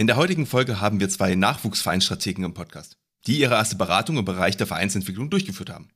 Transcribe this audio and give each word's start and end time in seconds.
In 0.00 0.06
der 0.06 0.16
heutigen 0.16 0.46
Folge 0.46 0.80
haben 0.80 0.98
wir 0.98 1.10
zwei 1.10 1.34
Nachwuchsvereinsstrategen 1.34 2.42
im 2.42 2.54
Podcast, 2.54 2.96
die 3.26 3.38
ihre 3.38 3.56
erste 3.56 3.76
Beratung 3.76 4.16
im 4.16 4.24
Bereich 4.24 4.56
der 4.56 4.66
Vereinsentwicklung 4.66 5.28
durchgeführt 5.28 5.68
haben. 5.68 5.90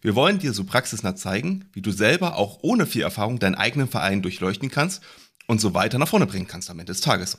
Wir 0.00 0.16
wollen 0.16 0.40
dir 0.40 0.52
so 0.52 0.64
praxisnah 0.64 1.14
zeigen, 1.14 1.66
wie 1.72 1.80
du 1.80 1.92
selber 1.92 2.34
auch 2.34 2.58
ohne 2.62 2.86
viel 2.86 3.02
Erfahrung 3.02 3.38
deinen 3.38 3.54
eigenen 3.54 3.86
Verein 3.86 4.20
durchleuchten 4.20 4.68
kannst 4.68 5.00
und 5.46 5.60
so 5.60 5.74
weiter 5.74 5.96
nach 6.00 6.08
vorne 6.08 6.26
bringen 6.26 6.48
kannst 6.48 6.70
am 6.70 6.80
Ende 6.80 6.90
des 6.90 7.02
Tages. 7.02 7.38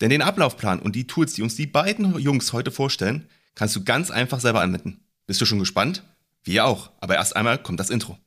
Denn 0.00 0.08
den 0.08 0.22
Ablaufplan 0.22 0.78
und 0.78 0.96
die 0.96 1.06
Tools, 1.06 1.34
die 1.34 1.42
uns 1.42 1.54
die 1.54 1.66
beiden 1.66 2.18
Jungs 2.18 2.54
heute 2.54 2.70
vorstellen, 2.70 3.28
kannst 3.54 3.76
du 3.76 3.84
ganz 3.84 4.10
einfach 4.10 4.40
selber 4.40 4.62
anwenden. 4.62 5.04
Bist 5.26 5.42
du 5.42 5.44
schon 5.44 5.58
gespannt? 5.58 6.02
Wir 6.44 6.64
auch. 6.64 6.92
Aber 6.98 7.16
erst 7.16 7.36
einmal 7.36 7.62
kommt 7.62 7.78
das 7.78 7.90
Intro. 7.90 8.18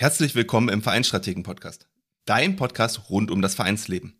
Herzlich 0.00 0.36
willkommen 0.36 0.68
im 0.68 0.80
Vereinsstrategen-Podcast, 0.80 1.88
dein 2.24 2.54
Podcast 2.54 3.10
rund 3.10 3.32
um 3.32 3.42
das 3.42 3.56
Vereinsleben. 3.56 4.16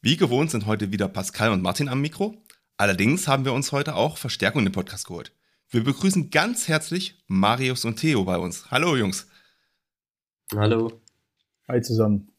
Wie 0.00 0.16
gewohnt 0.16 0.50
sind 0.50 0.64
heute 0.64 0.90
wieder 0.90 1.06
Pascal 1.06 1.52
und 1.52 1.60
Martin 1.60 1.90
am 1.90 2.00
Mikro. 2.00 2.42
Allerdings 2.78 3.28
haben 3.28 3.44
wir 3.44 3.52
uns 3.52 3.70
heute 3.70 3.94
auch 3.94 4.16
Verstärkung 4.16 4.60
in 4.60 4.64
den 4.64 4.72
Podcast 4.72 5.06
geholt. 5.06 5.32
Wir 5.68 5.84
begrüßen 5.84 6.30
ganz 6.30 6.66
herzlich 6.66 7.22
Marius 7.26 7.84
und 7.84 7.96
Theo 7.96 8.24
bei 8.24 8.38
uns. 8.38 8.70
Hallo 8.70 8.96
Jungs. 8.96 9.26
Hallo. 10.56 10.98
Hi 11.68 11.82
zusammen. 11.82 12.32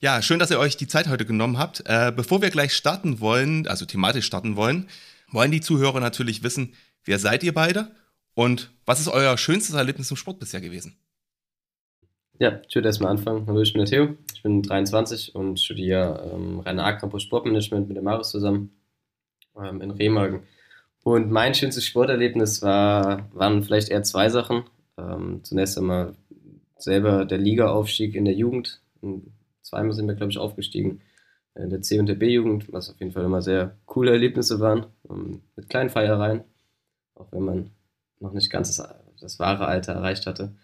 Ja, 0.00 0.20
schön, 0.20 0.40
dass 0.40 0.50
ihr 0.50 0.58
euch 0.58 0.76
die 0.76 0.88
Zeit 0.88 1.06
heute 1.06 1.24
genommen 1.24 1.58
habt. 1.58 1.84
Äh, 1.86 2.12
bevor 2.14 2.42
wir 2.42 2.50
gleich 2.50 2.74
starten 2.74 3.20
wollen, 3.20 3.68
also 3.68 3.86
thematisch 3.86 4.26
starten 4.26 4.56
wollen, 4.56 4.88
wollen 5.28 5.52
die 5.52 5.60
Zuhörer 5.60 6.00
natürlich 6.00 6.42
wissen, 6.42 6.74
wer 7.04 7.20
seid 7.20 7.44
ihr 7.44 7.54
beide 7.54 7.94
und 8.34 8.72
was 8.84 8.98
ist 8.98 9.06
euer 9.06 9.38
schönstes 9.38 9.76
Erlebnis 9.76 10.10
im 10.10 10.16
Sport 10.16 10.40
bisher 10.40 10.60
gewesen? 10.60 10.98
Ja, 12.40 12.58
ich 12.66 12.74
würde 12.74 12.88
erstmal 12.88 13.10
anfangen. 13.10 13.46
Hallo, 13.46 13.60
ich 13.60 13.74
bin 13.74 13.84
der 13.84 13.90
Theo, 13.90 14.16
ich 14.34 14.42
bin 14.42 14.62
23 14.62 15.34
und 15.34 15.60
studiere 15.60 16.32
ähm, 16.32 16.60
Rainer 16.60 16.94
Campus 16.94 17.22
Sportmanagement 17.22 17.86
mit 17.86 17.98
dem 17.98 18.04
Marius 18.04 18.30
zusammen 18.30 18.70
ähm, 19.62 19.82
in 19.82 19.90
Remagen. 19.90 20.44
Und 21.04 21.30
mein 21.30 21.54
schönstes 21.54 21.84
Sporterlebnis 21.84 22.62
war, 22.62 23.28
waren 23.34 23.62
vielleicht 23.62 23.90
eher 23.90 24.04
zwei 24.04 24.30
Sachen. 24.30 24.64
Ähm, 24.96 25.40
zunächst 25.44 25.76
einmal 25.76 26.14
selber 26.78 27.26
der 27.26 27.36
Ligaaufstieg 27.36 28.14
in 28.14 28.24
der 28.24 28.32
Jugend. 28.32 28.80
Zweimal 29.60 29.92
sind 29.92 30.08
wir, 30.08 30.14
glaube 30.14 30.32
ich, 30.32 30.38
aufgestiegen 30.38 31.02
in 31.54 31.68
der 31.68 31.82
C- 31.82 32.00
und 32.00 32.06
der 32.06 32.14
B-Jugend, 32.14 32.72
was 32.72 32.88
auf 32.88 32.98
jeden 33.00 33.12
Fall 33.12 33.24
immer 33.24 33.42
sehr 33.42 33.76
coole 33.84 34.12
Erlebnisse 34.12 34.60
waren, 34.60 34.86
ähm, 35.10 35.42
mit 35.56 35.68
kleinen 35.68 35.90
Feiereien, 35.90 36.44
auch 37.16 37.30
wenn 37.32 37.42
man 37.42 37.70
noch 38.18 38.32
nicht 38.32 38.50
ganz 38.50 38.74
das, 38.74 38.94
das 39.20 39.38
wahre 39.38 39.66
Alter 39.66 39.92
erreicht 39.92 40.26
hatte. 40.26 40.54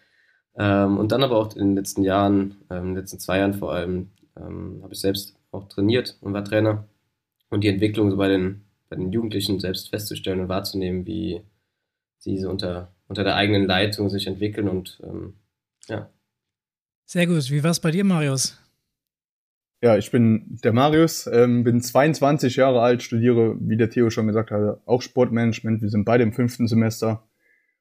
Ähm, 0.58 0.98
und 0.98 1.12
dann 1.12 1.22
aber 1.22 1.36
auch 1.36 1.54
in 1.54 1.68
den 1.68 1.76
letzten 1.76 2.02
Jahren, 2.02 2.56
ähm, 2.70 2.78
in 2.78 2.86
den 2.86 2.96
letzten 2.96 3.18
zwei 3.18 3.38
Jahren 3.38 3.54
vor 3.54 3.72
allem, 3.72 4.10
ähm, 4.36 4.80
habe 4.82 4.92
ich 4.94 5.00
selbst 5.00 5.36
auch 5.52 5.68
trainiert 5.68 6.16
und 6.20 6.32
war 6.32 6.44
Trainer. 6.44 6.86
Und 7.50 7.62
die 7.62 7.68
Entwicklung 7.68 8.10
so 8.10 8.16
bei 8.16 8.28
den, 8.28 8.62
bei 8.88 8.96
den 8.96 9.12
Jugendlichen 9.12 9.60
selbst 9.60 9.90
festzustellen 9.90 10.40
und 10.40 10.48
wahrzunehmen, 10.48 11.06
wie 11.06 11.42
sie 12.18 12.38
so 12.38 12.50
unter, 12.50 12.92
unter 13.08 13.24
der 13.24 13.36
eigenen 13.36 13.66
Leitung 13.66 14.08
sich 14.08 14.26
entwickeln 14.26 14.68
und 14.68 15.00
ähm, 15.04 15.34
ja. 15.88 16.10
Sehr 17.04 17.26
gut. 17.26 17.50
Wie 17.50 17.62
war 17.62 17.70
es 17.70 17.80
bei 17.80 17.90
dir, 17.90 18.04
Marius? 18.04 18.58
Ja, 19.82 19.96
ich 19.96 20.10
bin 20.10 20.58
der 20.64 20.72
Marius, 20.72 21.28
ähm, 21.32 21.62
bin 21.62 21.80
22 21.80 22.56
Jahre 22.56 22.80
alt, 22.80 23.02
studiere, 23.02 23.56
wie 23.60 23.76
der 23.76 23.90
Theo 23.90 24.10
schon 24.10 24.26
gesagt 24.26 24.50
hat, 24.50 24.80
auch 24.86 25.02
Sportmanagement. 25.02 25.82
Wir 25.82 25.90
sind 25.90 26.04
beide 26.04 26.24
im 26.24 26.32
fünften 26.32 26.66
Semester. 26.66 27.28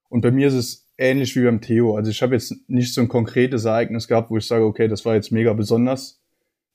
Und 0.09 0.21
bei 0.21 0.29
mir 0.29 0.49
ist 0.49 0.53
es 0.53 0.84
ähnlich 0.97 1.35
wie 1.35 1.43
beim 1.43 1.61
Theo. 1.61 1.95
Also 1.95 2.11
ich 2.11 2.21
habe 2.21 2.35
jetzt 2.35 2.53
nicht 2.69 2.93
so 2.93 3.01
ein 3.01 3.07
konkretes 3.07 3.65
Ereignis 3.65 4.07
gehabt, 4.07 4.29
wo 4.29 4.37
ich 4.37 4.47
sage, 4.47 4.65
okay, 4.65 4.87
das 4.87 5.05
war 5.05 5.15
jetzt 5.15 5.31
mega 5.31 5.53
besonders. 5.53 6.21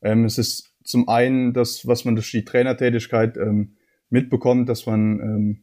Ähm, 0.03 0.25
es 0.25 0.39
ist 0.39 0.75
zum 0.85 1.09
einen 1.09 1.53
das, 1.53 1.87
was 1.87 2.05
man 2.05 2.15
durch 2.15 2.31
die 2.31 2.45
Trainertätigkeit 2.45 3.37
ähm, 3.37 3.77
mitbekommt, 4.09 4.69
dass 4.69 4.87
man 4.87 5.21
ähm, 5.21 5.63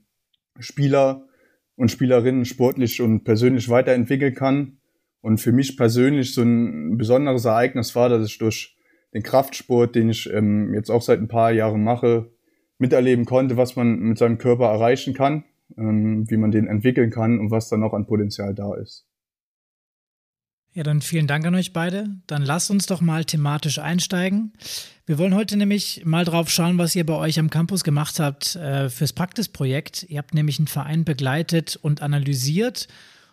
Spieler 0.60 1.28
und 1.76 1.92
Spielerinnen 1.92 2.46
sportlich 2.46 3.02
und 3.02 3.24
persönlich 3.24 3.70
weiterentwickeln 3.70 4.34
kann. 4.34 4.78
Und 5.22 5.40
für 5.40 5.52
mich 5.52 5.78
persönlich 5.78 6.34
so 6.34 6.42
ein 6.42 6.98
besonderes 6.98 7.46
Ereignis 7.46 7.96
war, 7.96 8.10
dass 8.10 8.28
ich 8.28 8.38
durch 8.38 8.78
den 9.14 9.24
Kraftsport, 9.24 9.96
den 9.96 10.10
ich 10.10 10.30
ähm, 10.32 10.74
jetzt 10.74 10.90
auch 10.90 11.02
seit 11.02 11.20
ein 11.20 11.28
paar 11.28 11.52
Jahren 11.52 11.84
mache, 11.84 12.32
miterleben 12.78 13.26
konnte, 13.26 13.58
was 13.58 13.76
man 13.76 14.00
mit 14.00 14.18
seinem 14.18 14.38
Körper 14.38 14.68
erreichen 14.68 15.14
kann 15.14 15.44
ähm, 15.78 16.30
wie 16.30 16.38
man 16.38 16.52
den 16.52 16.68
entwickeln 16.68 17.10
kann 17.10 17.40
und 17.40 17.52
was 17.52 17.70
da 17.70 17.78
noch 17.78 17.94
an 17.94 18.06
Potenzial 18.06 18.54
da 18.54 18.76
ist. 18.76 19.06
Ja, 20.78 20.84
dann 20.84 21.02
vielen 21.02 21.26
Dank 21.26 21.44
an 21.44 21.56
euch 21.56 21.74
beide. 21.74 22.08
Dann 22.28 22.44
lasst 22.44 22.70
uns 22.70 22.86
doch 22.86 23.02
mal 23.02 23.26
thematisch 23.26 23.80
einsteigen. 23.80 24.54
Wir 25.08 25.18
wollen 25.18 25.34
heute 25.34 25.58
nämlich 25.58 26.04
mal 26.06 26.24
drauf 26.24 26.52
schauen, 26.52 26.78
was 26.78 26.96
ihr 26.96 27.04
bei 27.04 27.16
euch 27.16 27.40
am 27.40 27.50
Campus 27.50 27.84
gemacht 27.84 28.20
habt 28.20 28.56
äh, 28.56 28.88
fürs 28.90 29.12
Praxisprojekt. 29.12 30.06
Ihr 30.08 30.20
habt 30.20 30.36
nämlich 30.36 30.60
einen 30.60 30.68
Verein 30.68 31.04
begleitet 31.04 31.80
und 31.82 32.04
analysiert. 32.04 32.88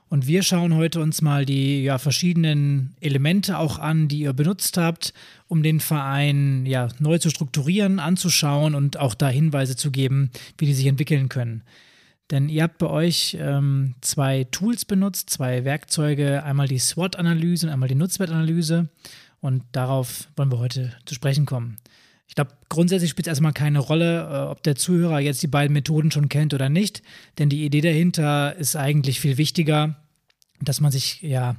Und 0.09 0.27
wir 0.27 0.43
schauen 0.43 0.75
heute 0.75 1.01
uns 1.01 1.21
mal 1.21 1.45
die 1.45 1.83
ja, 1.83 1.99
verschiedenen 1.99 2.95
Elemente 3.01 3.59
auch 3.59 3.79
an, 3.79 4.09
die 4.09 4.21
ihr 4.21 4.33
benutzt 4.33 4.79
habt, 4.79 5.13
um 5.47 5.63
den 5.63 5.81
Verein 5.81 6.65
ja, 6.65 6.89
neu 6.99 7.19
zu 7.19 7.29
strukturieren, 7.29 7.99
anzuschauen 7.99 8.75
und 8.75 8.99
auch 8.99 9.13
da 9.13 9.29
Hinweise 9.29 9.77
zu 9.77 9.91
geben, 9.91 10.31
wie 10.57 10.65
die 10.65 10.75
sich 10.75 10.87
entwickeln 10.87 11.29
können. 11.29 11.63
Denn 12.31 12.49
ihr 12.49 12.63
habt 12.63 12.79
bei 12.79 12.89
euch 12.89 13.37
ähm, 13.39 13.95
zwei 14.01 14.45
Tools 14.45 14.85
benutzt, 14.85 15.31
zwei 15.31 15.65
Werkzeuge, 15.65 16.43
einmal 16.43 16.69
die 16.69 16.79
SWOT-Analyse 16.79 17.67
und 17.67 17.73
einmal 17.73 17.89
die 17.89 17.95
Nutzwertanalyse. 17.95 18.89
Und 19.41 19.63
darauf 19.73 20.29
wollen 20.37 20.51
wir 20.51 20.59
heute 20.59 20.95
zu 21.05 21.15
sprechen 21.15 21.45
kommen. 21.45 21.77
Ich 22.27 22.35
glaube, 22.35 22.53
grundsätzlich 22.71 23.11
spielt 23.11 23.27
es 23.27 23.33
erstmal 23.33 23.53
keine 23.53 23.79
Rolle, 23.79 24.23
äh, 24.23 24.51
ob 24.51 24.63
der 24.63 24.75
Zuhörer 24.75 25.21
jetzt 25.21 25.43
die 25.43 25.49
beiden 25.49 25.75
Methoden 25.75 26.11
schon 26.11 26.31
kennt 26.31 26.55
oder 26.55 26.71
nicht. 26.71 27.03
Denn 27.39 27.51
die 27.51 27.65
Idee 27.65 27.83
dahinter 27.83 28.57
ist 28.57 28.75
eigentlich 28.75 29.21
viel 29.21 29.37
wichtiger, 29.37 29.97
dass 30.61 30.81
man 30.81 30.91
sich 30.91 31.21
ja 31.21 31.57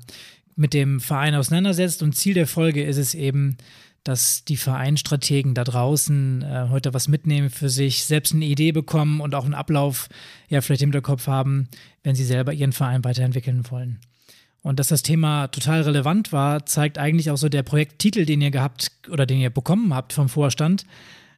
mit 0.55 0.73
dem 0.73 0.99
Verein 0.99 1.35
auseinandersetzt. 1.35 2.01
Und 2.01 2.15
Ziel 2.15 2.33
der 2.33 2.47
Folge 2.47 2.83
ist 2.83 2.97
es 2.97 3.13
eben, 3.13 3.57
dass 4.05 4.45
die 4.45 4.55
Vereinstrategen 4.55 5.55
da 5.55 5.63
draußen 5.63 6.43
äh, 6.43 6.67
heute 6.69 6.93
was 6.93 7.07
mitnehmen 7.07 7.49
für 7.49 7.69
sich, 7.69 8.05
selbst 8.05 8.33
eine 8.33 8.45
Idee 8.45 8.71
bekommen 8.71 9.19
und 9.19 9.33
auch 9.33 9.45
einen 9.45 9.55
Ablauf 9.55 10.09
ja 10.47 10.61
vielleicht 10.61 10.83
im 10.83 10.89
Hinterkopf 10.89 11.27
haben, 11.27 11.67
wenn 12.03 12.15
sie 12.15 12.23
selber 12.23 12.53
ihren 12.53 12.71
Verein 12.71 13.03
weiterentwickeln 13.03 13.69
wollen. 13.69 13.99
Und 14.61 14.79
dass 14.79 14.89
das 14.89 15.01
Thema 15.01 15.47
total 15.47 15.81
relevant 15.81 16.31
war, 16.31 16.65
zeigt 16.67 16.99
eigentlich 16.99 17.31
auch 17.31 17.37
so 17.37 17.49
der 17.49 17.63
Projekttitel, 17.63 18.25
den 18.25 18.41
ihr 18.41 18.51
gehabt 18.51 18.91
oder 19.09 19.25
den 19.25 19.39
ihr 19.39 19.49
bekommen 19.49 19.93
habt 19.93 20.13
vom 20.13 20.29
Vorstand. 20.29 20.85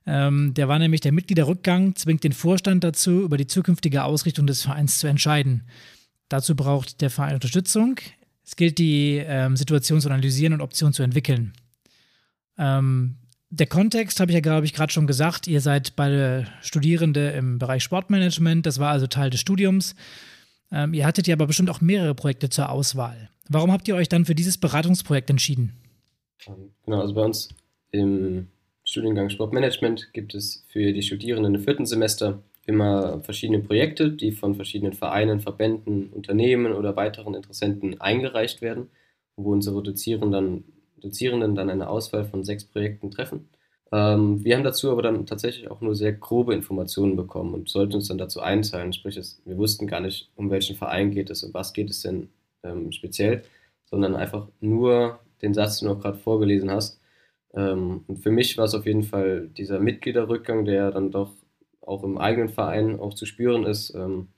Ähm, 0.05 0.53
der 0.53 0.67
war 0.67 0.78
nämlich 0.78 1.01
der 1.01 1.13
Mitgliederrückgang, 1.13 1.95
zwingt 1.95 2.25
den 2.25 2.34
Vorstand 2.34 2.84
dazu, 2.84 3.23
über 3.23 3.38
die 3.38 3.47
zukünftige 3.47 4.03
Ausrichtung 4.03 4.45
des 4.45 4.61
Vereins 4.61 4.99
zu 4.99 5.07
entscheiden. 5.07 5.63
Dazu 6.28 6.53
braucht 6.53 6.99
der 6.99 7.09
Verein 7.09 7.35
Unterstützung. 7.35 7.95
Es 8.45 8.57
gilt, 8.57 8.78
die 8.78 9.22
ähm, 9.25 9.55
Situation 9.55 10.01
zu 10.01 10.09
analysieren 10.09 10.53
und 10.53 10.61
Optionen 10.61 10.94
zu 10.94 11.03
entwickeln. 11.03 11.53
Ähm, 12.57 13.18
der 13.50 13.68
Kontext 13.68 14.19
habe 14.19 14.31
ich 14.31 14.35
ja, 14.35 14.41
glaube 14.41 14.66
ich, 14.66 14.73
gerade 14.73 14.91
schon 14.91 15.07
gesagt. 15.07 15.47
Ihr 15.47 15.62
seid 15.62 15.95
beide 15.95 16.47
Studierende 16.62 17.29
im 17.29 17.59
Bereich 17.59 17.84
Sportmanagement. 17.84 18.66
Das 18.66 18.79
war 18.79 18.91
also 18.91 19.07
Teil 19.07 19.29
des 19.29 19.40
Studiums. 19.40 19.95
Ähm, 20.72 20.94
ihr 20.94 21.06
hattet 21.06 21.28
ja 21.28 21.35
aber 21.35 21.47
bestimmt 21.47 21.69
auch 21.69 21.79
mehrere 21.79 22.13
Projekte 22.13 22.50
zur 22.50 22.69
Auswahl. 22.69 23.29
Warum 23.50 23.72
habt 23.72 23.88
ihr 23.88 23.96
euch 23.96 24.09
dann 24.09 24.25
für 24.25 24.35
dieses 24.35 24.57
Beratungsprojekt 24.57 25.29
entschieden? 25.29 25.73
Genau, 26.85 27.00
also 27.00 27.13
bei 27.13 27.23
uns 27.23 27.50
im 27.91 28.47
Studiengang 28.84 29.29
Sportmanagement 29.29 30.14
gibt 30.14 30.35
es 30.35 30.66
für 30.67 30.91
die 30.91 31.02
Studierenden 31.02 31.55
im 31.55 31.61
vierten 31.61 31.85
Semester 31.85 32.41
immer 32.66 33.22
verschiedene 33.23 33.59
Projekte, 33.59 34.11
die 34.11 34.34
von 34.34 34.55
verschiedenen 34.55 34.93
Vereinen, 34.93 35.40
Verbänden, 35.40 36.08
Unternehmen 36.08 36.73
oder 36.73 36.97
weiteren 36.97 37.34
Interessenten 37.34 37.99
eingereicht 38.02 38.61
werden, 38.61 38.90
wo 39.37 39.53
unsere 39.53 39.82
Dozierenden 39.82 40.32
dann 40.32 40.64
Dozierenden 41.02 41.55
dann 41.55 41.70
eine 41.70 41.90
Auswahl 41.90 42.26
von 42.26 42.44
sechs 42.44 42.66
Projekten 42.66 43.11
treffen. 43.11 43.49
Ähm, 43.91 44.44
wir 44.44 44.55
haben 44.55 44.64
dazu 44.64 44.91
aber 44.91 45.02
dann 45.02 45.26
tatsächlich 45.26 45.70
auch 45.72 45.82
nur 45.82 45.96
sehr 45.96 46.14
grobe 46.14 46.53
Informationen 46.53 47.16
bekommen 47.16 47.53
und 47.53 47.70
sollten 47.70 47.96
uns 47.96 48.08
dann 48.09 48.17
dazu 48.17 48.41
einteilen. 48.41 48.94
Sprich, 48.94 49.20
wir 49.46 49.58
wussten 49.58 49.88
gar 49.88 50.02
nicht, 50.02 50.29
um 50.35 50.49
welchen 50.49 50.76
Verein 50.76 51.11
geht 51.11 51.29
es 51.29 51.44
und 51.44 51.53
was 51.53 51.73
geht 51.73 51.90
es 51.90 52.02
denn 52.02 52.29
ähm, 52.64 52.91
speziell, 52.91 53.44
sondern 53.85 54.16
einfach 54.16 54.47
nur 54.59 55.20
den 55.41 55.53
Satz, 55.53 55.79
den 55.79 55.90
du 55.90 55.97
gerade 55.97 56.17
vorgelesen 56.17 56.72
hast. 56.72 56.99
Ähm, 57.53 58.03
und 58.08 58.17
für 58.20 58.32
mich 58.32 58.58
war 58.58 58.66
es 58.66 58.76
auf 58.76 58.85
jeden 58.85 59.03
Fall 59.03 59.49
dieser 59.49 59.79
Mitgliederrückgang, 59.79 60.66
der 60.66 60.91
dann 60.91 61.11
doch 61.11 61.34
auch 61.82 62.03
im 62.03 62.17
eigenen 62.17 62.49
Verein 62.49 62.99
auch 62.99 63.14
zu 63.14 63.26
spüren 63.26 63.66
ist, 63.66 63.94
ähm, 63.96 64.29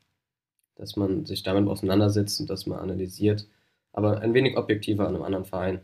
dass 0.76 0.96
man 0.96 1.26
sich 1.26 1.44
damit 1.44 1.68
auseinandersetzt 1.68 2.40
und 2.40 2.50
dass 2.50 2.66
man 2.68 2.80
analysiert, 2.80 3.48
aber 3.92 4.22
ein 4.22 4.34
wenig 4.34 4.58
objektiver 4.58 5.08
an 5.08 5.16
einem 5.16 5.24
anderen 5.24 5.46
Verein. 5.46 5.82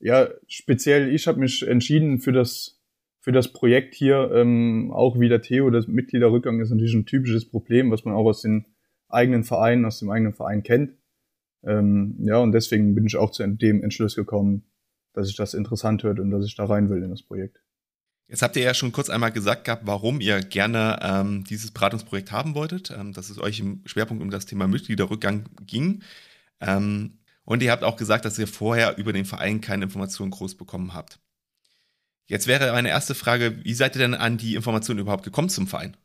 Ja, 0.00 0.28
speziell 0.46 1.14
ich 1.14 1.26
habe 1.26 1.40
mich 1.40 1.66
entschieden 1.66 2.20
für 2.20 2.32
das 2.32 2.80
für 3.24 3.32
das 3.32 3.54
Projekt 3.54 3.94
hier, 3.94 4.30
ähm, 4.34 4.92
auch 4.92 5.18
wie 5.18 5.30
der 5.30 5.40
Theo, 5.40 5.70
das 5.70 5.88
Mitgliederrückgang 5.88 6.60
ist 6.60 6.68
natürlich 6.68 6.92
ein 6.92 7.06
typisches 7.06 7.48
Problem, 7.48 7.90
was 7.90 8.04
man 8.04 8.12
auch 8.12 8.26
aus 8.26 8.42
den 8.42 8.66
eigenen 9.08 9.44
Vereinen, 9.44 9.86
aus 9.86 9.98
dem 9.98 10.10
eigenen 10.10 10.34
Verein 10.34 10.62
kennt. 10.62 10.92
Ähm, 11.62 12.16
ja, 12.20 12.36
und 12.36 12.52
deswegen 12.52 12.94
bin 12.94 13.06
ich 13.06 13.16
auch 13.16 13.30
zu 13.30 13.46
dem 13.46 13.82
Entschluss 13.82 14.14
gekommen, 14.14 14.64
dass 15.14 15.30
ich 15.30 15.36
das 15.36 15.54
interessant 15.54 16.02
hört 16.02 16.20
und 16.20 16.30
dass 16.30 16.44
ich 16.44 16.54
da 16.54 16.66
rein 16.66 16.90
will 16.90 17.02
in 17.02 17.08
das 17.08 17.22
Projekt. 17.22 17.62
Jetzt 18.28 18.42
habt 18.42 18.56
ihr 18.56 18.62
ja 18.62 18.74
schon 18.74 18.92
kurz 18.92 19.08
einmal 19.08 19.32
gesagt 19.32 19.64
gehabt, 19.64 19.86
warum 19.86 20.20
ihr 20.20 20.40
gerne 20.40 20.98
ähm, 21.00 21.44
dieses 21.44 21.70
Beratungsprojekt 21.70 22.30
haben 22.30 22.54
wolltet, 22.54 22.90
ähm, 22.90 23.14
dass 23.14 23.30
es 23.30 23.38
euch 23.38 23.58
im 23.60 23.80
Schwerpunkt 23.86 24.22
um 24.22 24.30
das 24.30 24.44
Thema 24.44 24.66
Mitgliederrückgang 24.66 25.48
ging. 25.66 26.02
Ähm, 26.60 27.20
und 27.44 27.62
ihr 27.62 27.70
habt 27.70 27.84
auch 27.84 27.96
gesagt, 27.96 28.24
dass 28.24 28.38
ihr 28.38 28.46
vorher 28.46 28.96
über 28.98 29.12
den 29.12 29.24
Verein 29.24 29.60
keine 29.60 29.84
Informationen 29.84 30.30
groß 30.30 30.56
bekommen 30.56 30.94
habt. 30.94 31.18
Jetzt 32.26 32.46
wäre 32.46 32.72
meine 32.72 32.88
erste 32.88 33.14
Frage, 33.14 33.62
wie 33.64 33.74
seid 33.74 33.96
ihr 33.96 34.00
denn 34.00 34.14
an 34.14 34.38
die 34.38 34.54
Informationen 34.54 35.00
überhaupt 35.00 35.24
gekommen 35.24 35.50
zum 35.50 35.66
Verein? 35.66 35.96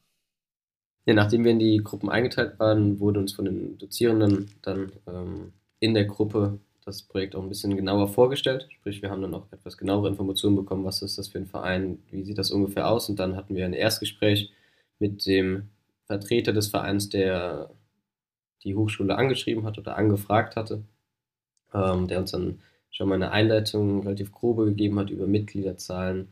Ja, 1.05 1.13
nachdem 1.13 1.43
wir 1.43 1.51
in 1.51 1.59
die 1.59 1.77
Gruppen 1.77 2.09
eingeteilt 2.09 2.59
waren, 2.59 2.99
wurde 2.99 3.19
uns 3.19 3.33
von 3.33 3.45
den 3.45 3.77
Dozierenden 3.77 4.51
dann 4.61 4.91
ähm, 5.07 5.53
in 5.79 5.93
der 5.93 6.05
Gruppe 6.05 6.59
das 6.85 7.03
Projekt 7.03 7.35
auch 7.35 7.41
ein 7.41 7.49
bisschen 7.49 7.75
genauer 7.75 8.09
vorgestellt. 8.09 8.67
Sprich, 8.69 9.01
wir 9.01 9.09
haben 9.09 9.21
dann 9.21 9.33
auch 9.33 9.51
etwas 9.51 9.77
genauere 9.77 10.09
Informationen 10.09 10.55
bekommen, 10.55 10.83
was 10.83 11.01
ist 11.01 11.17
das 11.17 11.29
für 11.29 11.37
ein 11.37 11.45
Verein, 11.45 11.99
wie 12.11 12.23
sieht 12.23 12.37
das 12.37 12.51
ungefähr 12.51 12.87
aus. 12.89 13.09
Und 13.09 13.19
dann 13.19 13.35
hatten 13.35 13.55
wir 13.55 13.65
ein 13.65 13.73
Erstgespräch 13.73 14.51
mit 14.99 15.25
dem 15.25 15.69
Vertreter 16.05 16.51
des 16.51 16.67
Vereins, 16.67 17.09
der 17.09 17.69
die 18.63 18.75
Hochschule 18.75 19.15
angeschrieben 19.15 19.63
hat 19.63 19.77
oder 19.77 19.95
angefragt 19.95 20.55
hatte, 20.55 20.83
ähm, 21.73 22.07
der 22.07 22.19
uns 22.19 22.31
dann 22.31 22.59
schon 22.91 23.09
mal 23.09 23.15
eine 23.15 23.31
Einleitung 23.31 24.03
relativ 24.03 24.31
grobe 24.31 24.65
gegeben 24.65 24.99
hat 24.99 25.09
über 25.09 25.27
Mitgliederzahlen, 25.27 26.29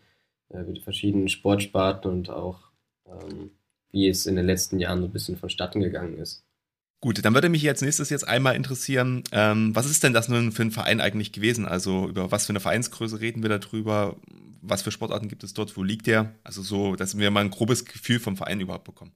äh, 0.50 0.62
über 0.62 0.74
die 0.74 0.82
verschiedenen 0.82 1.30
Sportsparten 1.30 2.10
und 2.12 2.30
auch 2.30 2.60
ähm, 3.06 3.52
wie 3.92 4.08
es 4.08 4.26
in 4.26 4.36
den 4.36 4.46
letzten 4.46 4.80
Jahren 4.80 5.02
so 5.02 5.06
ein 5.06 5.14
bisschen 5.14 5.38
vonstatten 5.38 5.80
gegangen 5.82 6.18
ist. 6.18 6.44
Gut, 7.00 7.24
dann 7.24 7.36
würde 7.36 7.50
mich 7.50 7.68
als 7.68 7.82
nächstes 7.82 8.10
jetzt 8.10 8.28
einmal 8.28 8.56
interessieren, 8.56 9.24
ähm, 9.32 9.76
was 9.76 9.90
ist 9.90 10.04
denn 10.04 10.14
das 10.14 10.30
nun 10.30 10.52
für 10.52 10.64
ein 10.64 10.72
Verein 10.72 11.00
eigentlich 11.00 11.32
gewesen? 11.32 11.66
Also 11.68 12.08
über 12.08 12.32
was 12.32 12.48
für 12.48 12.52
eine 12.52 12.60
Vereinsgröße 12.60 13.20
reden 13.20 13.44
wir 13.44 13.50
darüber? 13.50 14.16
Was 14.62 14.82
für 14.82 14.92
Sportarten 14.92 15.30
gibt 15.30 15.44
es 15.44 15.54
dort? 15.54 15.78
Wo 15.78 15.84
liegt 15.84 16.08
der? 16.08 16.34
Also 16.44 16.64
so, 16.64 16.96
dass 16.96 17.18
wir 17.18 17.30
mal 17.30 17.42
ein 17.42 17.52
grobes 17.52 17.86
Gefühl 17.86 18.20
vom 18.20 18.36
Verein 18.36 18.60
überhaupt 18.60 18.86
bekommen. 18.86 19.12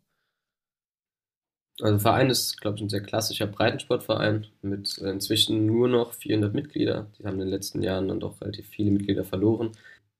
Also 1.81 1.97
Verein 1.99 2.29
ist, 2.29 2.61
glaube 2.61 2.77
ich, 2.77 2.83
ein 2.83 2.89
sehr 2.89 3.01
klassischer 3.01 3.47
Breitensportverein 3.47 4.45
mit 4.61 4.97
inzwischen 4.99 5.65
nur 5.65 5.87
noch 5.87 6.13
400 6.13 6.53
Mitglieder. 6.53 7.07
Die 7.17 7.25
haben 7.25 7.33
in 7.35 7.39
den 7.41 7.49
letzten 7.49 7.81
Jahren 7.81 8.07
dann 8.07 8.19
doch 8.19 8.39
relativ 8.41 8.67
viele 8.67 8.91
Mitglieder 8.91 9.23
verloren. 9.23 9.71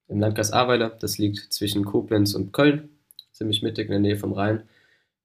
Im 0.07 0.19
Landkreis 0.19 0.51
Ahrweiler, 0.51 0.89
das 0.89 1.17
liegt 1.19 1.53
zwischen 1.53 1.85
Koblenz 1.85 2.33
und 2.33 2.51
Köln, 2.51 2.89
ziemlich 3.31 3.61
mittig 3.61 3.85
in 3.85 3.91
der 3.91 3.99
Nähe 3.99 4.17
vom 4.17 4.33
Rhein. 4.33 4.63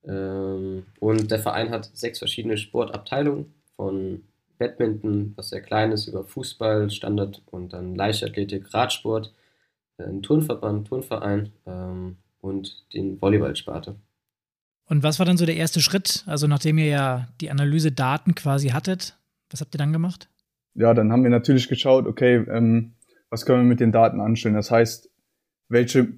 Ähm, 0.04 0.86
und 1.00 1.30
der 1.30 1.38
Verein 1.40 1.70
hat 1.70 1.90
sechs 1.94 2.18
verschiedene 2.18 2.58
Sportabteilungen 2.58 3.54
von 3.76 4.22
Badminton, 4.58 5.32
was 5.36 5.50
sehr 5.50 5.62
klein 5.62 5.92
ist, 5.92 6.06
über 6.06 6.24
Fußball, 6.24 6.90
Standard 6.90 7.42
und 7.46 7.72
dann 7.72 7.94
Leichtathletik, 7.94 8.72
Radsport, 8.74 9.32
einen 9.98 10.22
Turnverband, 10.22 10.88
Turnverein 10.88 11.52
ähm, 11.66 12.18
und 12.40 12.84
den 12.94 13.20
Volleyballsparte. 13.20 13.96
Und 14.88 15.02
was 15.02 15.18
war 15.18 15.26
dann 15.26 15.36
so 15.36 15.46
der 15.46 15.56
erste 15.56 15.80
Schritt? 15.80 16.24
Also 16.26 16.46
nachdem 16.46 16.78
ihr 16.78 16.86
ja 16.86 17.28
die 17.40 17.50
Analyse-Daten 17.50 18.34
quasi 18.34 18.68
hattet, 18.68 19.18
was 19.50 19.60
habt 19.60 19.74
ihr 19.74 19.78
dann 19.78 19.92
gemacht? 19.92 20.28
Ja, 20.74 20.94
dann 20.94 21.10
haben 21.10 21.22
wir 21.22 21.30
natürlich 21.30 21.68
geschaut, 21.68 22.06
okay, 22.06 22.44
ähm, 22.48 22.92
was 23.30 23.46
können 23.46 23.62
wir 23.62 23.68
mit 23.68 23.80
den 23.80 23.92
Daten 23.92 24.20
anstellen? 24.20 24.54
Das 24.54 24.70
heißt, 24.70 25.10
welche 25.68 26.08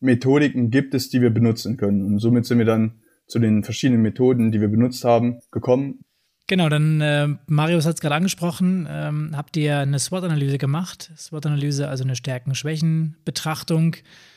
Methodiken 0.00 0.70
gibt 0.70 0.94
es, 0.94 1.08
die 1.08 1.20
wir 1.20 1.30
benutzen 1.30 1.76
können? 1.76 2.02
Und 2.02 2.18
somit 2.18 2.46
sind 2.46 2.58
wir 2.58 2.64
dann 2.64 3.00
zu 3.26 3.38
den 3.38 3.62
verschiedenen 3.62 4.02
Methoden, 4.02 4.52
die 4.52 4.60
wir 4.60 4.68
benutzt 4.68 5.04
haben, 5.04 5.40
gekommen. 5.50 6.04
Genau, 6.48 6.68
dann 6.68 7.00
äh, 7.00 7.28
Marius 7.46 7.86
hat 7.86 7.94
es 7.94 8.00
gerade 8.00 8.14
angesprochen, 8.14 8.86
ähm, 8.88 9.32
habt 9.36 9.56
ihr 9.56 9.78
eine 9.78 9.98
SWOT-Analyse 9.98 10.58
gemacht. 10.58 11.10
SWOT-Analyse, 11.16 11.88
also 11.88 12.04
eine 12.04 12.14
Stärken-Schwächen-Betrachtung. 12.14 13.96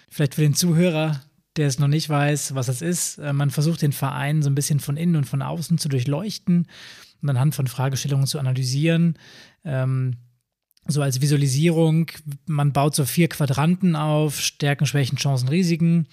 Vielleicht 0.09 0.33
für 0.35 0.41
den 0.41 0.55
Zuhörer, 0.55 1.21
der 1.59 1.67
es 1.67 1.77
noch 1.77 1.87
nicht 1.87 2.09
weiß, 2.09 2.55
was 2.55 2.67
das 2.67 2.81
ist. 2.81 3.17
Äh, 3.19 3.33
man 3.33 3.51
versucht 3.51 3.81
den 3.81 3.91
Verein 3.91 4.41
so 4.41 4.49
ein 4.49 4.55
bisschen 4.55 4.79
von 4.79 4.97
innen 4.97 5.15
und 5.15 5.25
von 5.25 5.41
außen 5.41 5.77
zu 5.77 5.89
durchleuchten 5.89 6.67
und 7.21 7.29
anhand 7.29 7.53
von 7.53 7.67
Fragestellungen 7.67 8.25
zu 8.25 8.39
analysieren. 8.39 9.17
Ähm, 9.63 10.15
so 10.87 11.01
als 11.01 11.21
Visualisierung, 11.21 12.09
man 12.47 12.71
baut 12.71 12.95
so 12.95 13.05
vier 13.05 13.27
Quadranten 13.27 13.95
auf, 13.95 14.39
Stärken, 14.39 14.87
Schwächen, 14.87 15.17
Chancen, 15.17 15.49
Risiken 15.49 16.07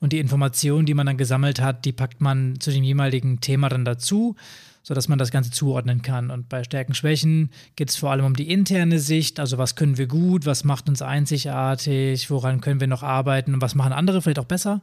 und 0.00 0.12
die 0.12 0.20
Informationen, 0.20 0.86
die 0.86 0.94
man 0.94 1.06
dann 1.06 1.18
gesammelt 1.18 1.60
hat, 1.60 1.84
die 1.84 1.92
packt 1.92 2.20
man 2.20 2.58
zu 2.60 2.70
dem 2.70 2.84
jeweiligen 2.84 3.40
Thema 3.40 3.68
dann 3.68 3.84
dazu, 3.84 4.36
sodass 4.82 5.08
man 5.08 5.18
das 5.18 5.30
Ganze 5.30 5.50
zuordnen 5.50 6.02
kann. 6.02 6.30
Und 6.30 6.48
bei 6.48 6.64
Stärken, 6.64 6.94
Schwächen 6.94 7.50
geht 7.76 7.90
es 7.90 7.96
vor 7.96 8.10
allem 8.10 8.24
um 8.24 8.36
die 8.36 8.50
interne 8.50 8.98
Sicht, 8.98 9.40
also 9.40 9.58
was 9.58 9.76
können 9.76 9.98
wir 9.98 10.06
gut, 10.06 10.46
was 10.46 10.64
macht 10.64 10.88
uns 10.88 11.02
einzigartig, 11.02 12.30
woran 12.30 12.60
können 12.60 12.80
wir 12.80 12.88
noch 12.88 13.02
arbeiten 13.02 13.54
und 13.54 13.60
was 13.60 13.74
machen 13.74 13.92
andere 13.92 14.22
vielleicht 14.22 14.38
auch 14.38 14.44
besser. 14.44 14.82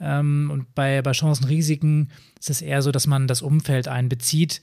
Ähm, 0.00 0.50
und 0.52 0.74
bei, 0.74 1.02
bei 1.02 1.12
Chancen, 1.12 1.44
Risiken 1.46 2.10
ist 2.38 2.50
es 2.50 2.62
eher 2.62 2.82
so, 2.82 2.92
dass 2.92 3.06
man 3.06 3.26
das 3.26 3.42
Umfeld 3.42 3.88
einbezieht 3.88 4.60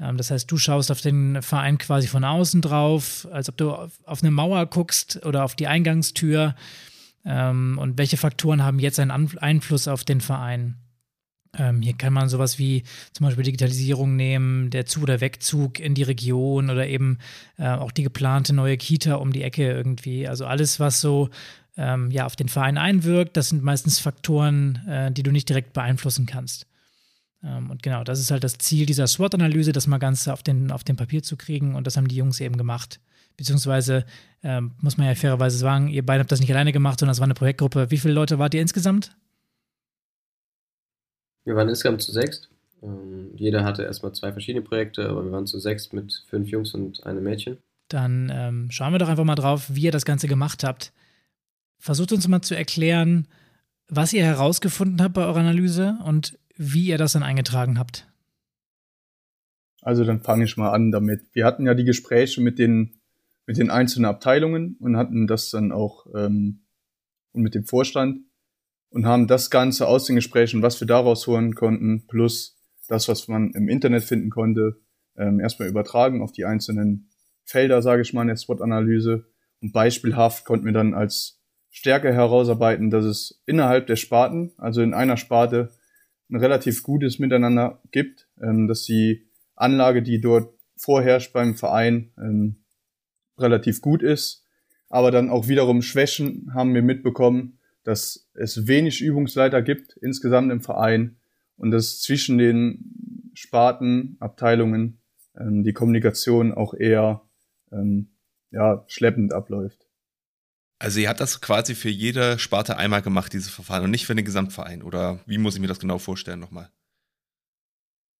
ähm, 0.00 0.16
das 0.16 0.30
heißt, 0.30 0.50
du 0.50 0.58
schaust 0.58 0.90
auf 0.90 1.00
den 1.00 1.42
Verein 1.42 1.78
quasi 1.78 2.06
von 2.06 2.24
außen 2.24 2.62
drauf, 2.62 3.26
als 3.30 3.48
ob 3.48 3.56
du 3.56 3.72
auf 3.72 4.22
eine 4.22 4.30
Mauer 4.30 4.66
guckst 4.66 5.24
oder 5.24 5.44
auf 5.44 5.54
die 5.54 5.66
Eingangstür. 5.66 6.54
Ähm, 7.24 7.78
und 7.78 7.98
welche 7.98 8.16
Faktoren 8.16 8.62
haben 8.62 8.78
jetzt 8.78 9.00
einen 9.00 9.10
Einfluss 9.10 9.88
auf 9.88 10.04
den 10.04 10.20
Verein? 10.20 10.76
Ähm, 11.58 11.82
hier 11.82 11.94
kann 11.94 12.12
man 12.12 12.28
sowas 12.28 12.58
wie 12.58 12.82
zum 13.12 13.26
Beispiel 13.26 13.44
Digitalisierung 13.44 14.16
nehmen, 14.16 14.70
der 14.70 14.86
Zu- 14.86 15.02
oder 15.02 15.20
Wegzug 15.20 15.80
in 15.80 15.94
die 15.94 16.02
Region 16.02 16.70
oder 16.70 16.86
eben 16.86 17.18
äh, 17.58 17.68
auch 17.68 17.92
die 17.92 18.02
geplante 18.02 18.54
neue 18.54 18.76
Kita 18.76 19.14
um 19.14 19.32
die 19.32 19.42
Ecke 19.42 19.70
irgendwie. 19.70 20.28
Also 20.28 20.46
alles, 20.46 20.80
was 20.80 21.00
so 21.00 21.30
ähm, 21.76 22.10
ja, 22.10 22.26
auf 22.26 22.36
den 22.36 22.48
Verein 22.48 22.78
einwirkt, 22.78 23.36
das 23.36 23.50
sind 23.50 23.62
meistens 23.62 23.98
Faktoren, 23.98 24.86
äh, 24.88 25.12
die 25.12 25.22
du 25.22 25.30
nicht 25.30 25.48
direkt 25.48 25.72
beeinflussen 25.72 26.26
kannst. 26.26 26.66
Ähm, 27.42 27.70
und 27.70 27.82
genau, 27.82 28.04
das 28.04 28.20
ist 28.20 28.30
halt 28.30 28.44
das 28.44 28.58
Ziel 28.58 28.86
dieser 28.86 29.06
SWOT-Analyse, 29.06 29.72
das 29.72 29.86
mal 29.86 29.98
ganz 29.98 30.28
auf 30.28 30.42
den, 30.42 30.70
auf 30.70 30.84
den 30.84 30.96
Papier 30.96 31.22
zu 31.22 31.36
kriegen. 31.36 31.74
Und 31.74 31.86
das 31.86 31.96
haben 31.96 32.08
die 32.08 32.16
Jungs 32.16 32.40
eben 32.40 32.56
gemacht. 32.56 33.00
Beziehungsweise 33.36 34.06
ähm, 34.42 34.72
muss 34.80 34.96
man 34.96 35.06
ja 35.06 35.14
fairerweise 35.14 35.58
sagen, 35.58 35.88
ihr 35.88 36.04
beide 36.04 36.20
habt 36.20 36.32
das 36.32 36.40
nicht 36.40 36.50
alleine 36.50 36.72
gemacht, 36.72 36.98
sondern 36.98 37.12
es 37.12 37.20
war 37.20 37.26
eine 37.26 37.34
Projektgruppe. 37.34 37.90
Wie 37.90 37.98
viele 37.98 38.14
Leute 38.14 38.38
wart 38.38 38.54
ihr 38.54 38.62
insgesamt? 38.62 39.14
Wir 41.46 41.54
waren 41.54 41.68
insgesamt 41.68 42.02
zu 42.02 42.12
sechs. 42.12 42.48
Ähm, 42.82 43.30
jeder 43.36 43.64
hatte 43.64 43.84
erstmal 43.84 44.12
zwei 44.12 44.32
verschiedene 44.32 44.64
Projekte, 44.64 45.08
aber 45.08 45.24
wir 45.24 45.32
waren 45.32 45.46
zu 45.46 45.58
sechs 45.58 45.92
mit 45.92 46.24
fünf 46.28 46.48
Jungs 46.48 46.74
und 46.74 47.06
einem 47.06 47.22
Mädchen. 47.22 47.58
Dann 47.88 48.30
ähm, 48.34 48.70
schauen 48.70 48.92
wir 48.92 48.98
doch 48.98 49.08
einfach 49.08 49.24
mal 49.24 49.36
drauf, 49.36 49.68
wie 49.72 49.82
ihr 49.82 49.92
das 49.92 50.04
Ganze 50.04 50.26
gemacht 50.26 50.64
habt. 50.64 50.92
Versucht 51.78 52.12
uns 52.12 52.26
mal 52.26 52.42
zu 52.42 52.56
erklären, 52.56 53.28
was 53.88 54.12
ihr 54.12 54.24
herausgefunden 54.24 55.00
habt 55.00 55.14
bei 55.14 55.24
eurer 55.24 55.38
Analyse 55.38 55.96
und 56.04 56.36
wie 56.56 56.88
ihr 56.88 56.98
das 56.98 57.12
dann 57.12 57.22
eingetragen 57.22 57.78
habt. 57.78 58.08
Also 59.82 60.02
dann 60.02 60.20
fange 60.20 60.44
ich 60.44 60.56
mal 60.56 60.72
an 60.72 60.90
damit. 60.90 61.22
Wir 61.32 61.44
hatten 61.44 61.64
ja 61.64 61.74
die 61.74 61.84
Gespräche 61.84 62.40
mit 62.40 62.58
den, 62.58 62.94
mit 63.46 63.56
den 63.56 63.70
einzelnen 63.70 64.06
Abteilungen 64.06 64.76
und 64.80 64.96
hatten 64.96 65.28
das 65.28 65.50
dann 65.50 65.70
auch 65.70 66.06
ähm, 66.12 66.62
und 67.32 67.42
mit 67.42 67.54
dem 67.54 67.66
Vorstand 67.66 68.22
und 68.90 69.06
haben 69.06 69.26
das 69.26 69.50
Ganze 69.50 69.86
aus 69.86 70.06
den 70.06 70.16
Gesprächen, 70.16 70.62
was 70.62 70.80
wir 70.80 70.86
daraus 70.86 71.26
holen 71.26 71.54
konnten, 71.54 72.06
plus 72.06 72.56
das, 72.88 73.08
was 73.08 73.28
man 73.28 73.50
im 73.52 73.68
Internet 73.68 74.04
finden 74.04 74.30
konnte, 74.30 74.80
ähm, 75.16 75.40
erstmal 75.40 75.68
übertragen 75.68 76.22
auf 76.22 76.32
die 76.32 76.44
einzelnen 76.44 77.10
Felder, 77.44 77.82
sage 77.82 78.02
ich 78.02 78.12
mal, 78.12 78.22
in 78.22 78.28
der 78.28 78.36
SWOT-Analyse. 78.36 79.26
Und 79.60 79.72
beispielhaft 79.72 80.44
konnten 80.44 80.66
wir 80.66 80.72
dann 80.72 80.94
als 80.94 81.40
Stärke 81.70 82.12
herausarbeiten, 82.12 82.90
dass 82.90 83.04
es 83.04 83.42
innerhalb 83.46 83.86
der 83.86 83.96
Sparten, 83.96 84.52
also 84.58 84.82
in 84.82 84.94
einer 84.94 85.16
Sparte, 85.16 85.70
ein 86.30 86.36
relativ 86.36 86.82
gutes 86.82 87.18
Miteinander 87.18 87.82
gibt, 87.92 88.28
ähm, 88.40 88.66
dass 88.66 88.82
die 88.82 89.28
Anlage, 89.54 90.02
die 90.02 90.20
dort 90.20 90.54
vorherrscht 90.76 91.32
beim 91.32 91.54
Verein, 91.54 92.12
ähm, 92.18 92.64
relativ 93.38 93.80
gut 93.80 94.02
ist. 94.02 94.44
Aber 94.88 95.10
dann 95.10 95.30
auch 95.30 95.48
wiederum 95.48 95.82
Schwächen 95.82 96.52
haben 96.54 96.74
wir 96.74 96.82
mitbekommen, 96.82 97.55
dass 97.86 98.28
es 98.34 98.66
wenig 98.66 99.00
Übungsleiter 99.00 99.62
gibt 99.62 99.96
insgesamt 100.00 100.50
im 100.50 100.60
Verein 100.60 101.16
und 101.56 101.70
dass 101.70 102.00
zwischen 102.00 102.36
den 102.36 103.30
Sparten, 103.34 104.16
Abteilungen 104.18 104.98
ähm, 105.38 105.62
die 105.62 105.72
Kommunikation 105.72 106.52
auch 106.52 106.74
eher 106.74 107.22
ähm, 107.70 108.08
ja, 108.50 108.84
schleppend 108.88 109.32
abläuft. 109.32 109.86
Also 110.78 111.00
ihr 111.00 111.08
habt 111.08 111.20
das 111.20 111.40
quasi 111.40 111.74
für 111.74 111.88
jede 111.88 112.38
Sparte 112.38 112.76
einmal 112.76 113.02
gemacht, 113.02 113.32
dieses 113.32 113.50
Verfahren, 113.50 113.84
und 113.84 113.90
nicht 113.90 114.06
für 114.06 114.14
den 114.14 114.24
Gesamtverein. 114.24 114.82
Oder 114.82 115.20
wie 115.26 115.38
muss 115.38 115.54
ich 115.54 115.60
mir 115.60 115.68
das 115.68 115.78
genau 115.78 115.98
vorstellen 115.98 116.40
nochmal? 116.40 116.70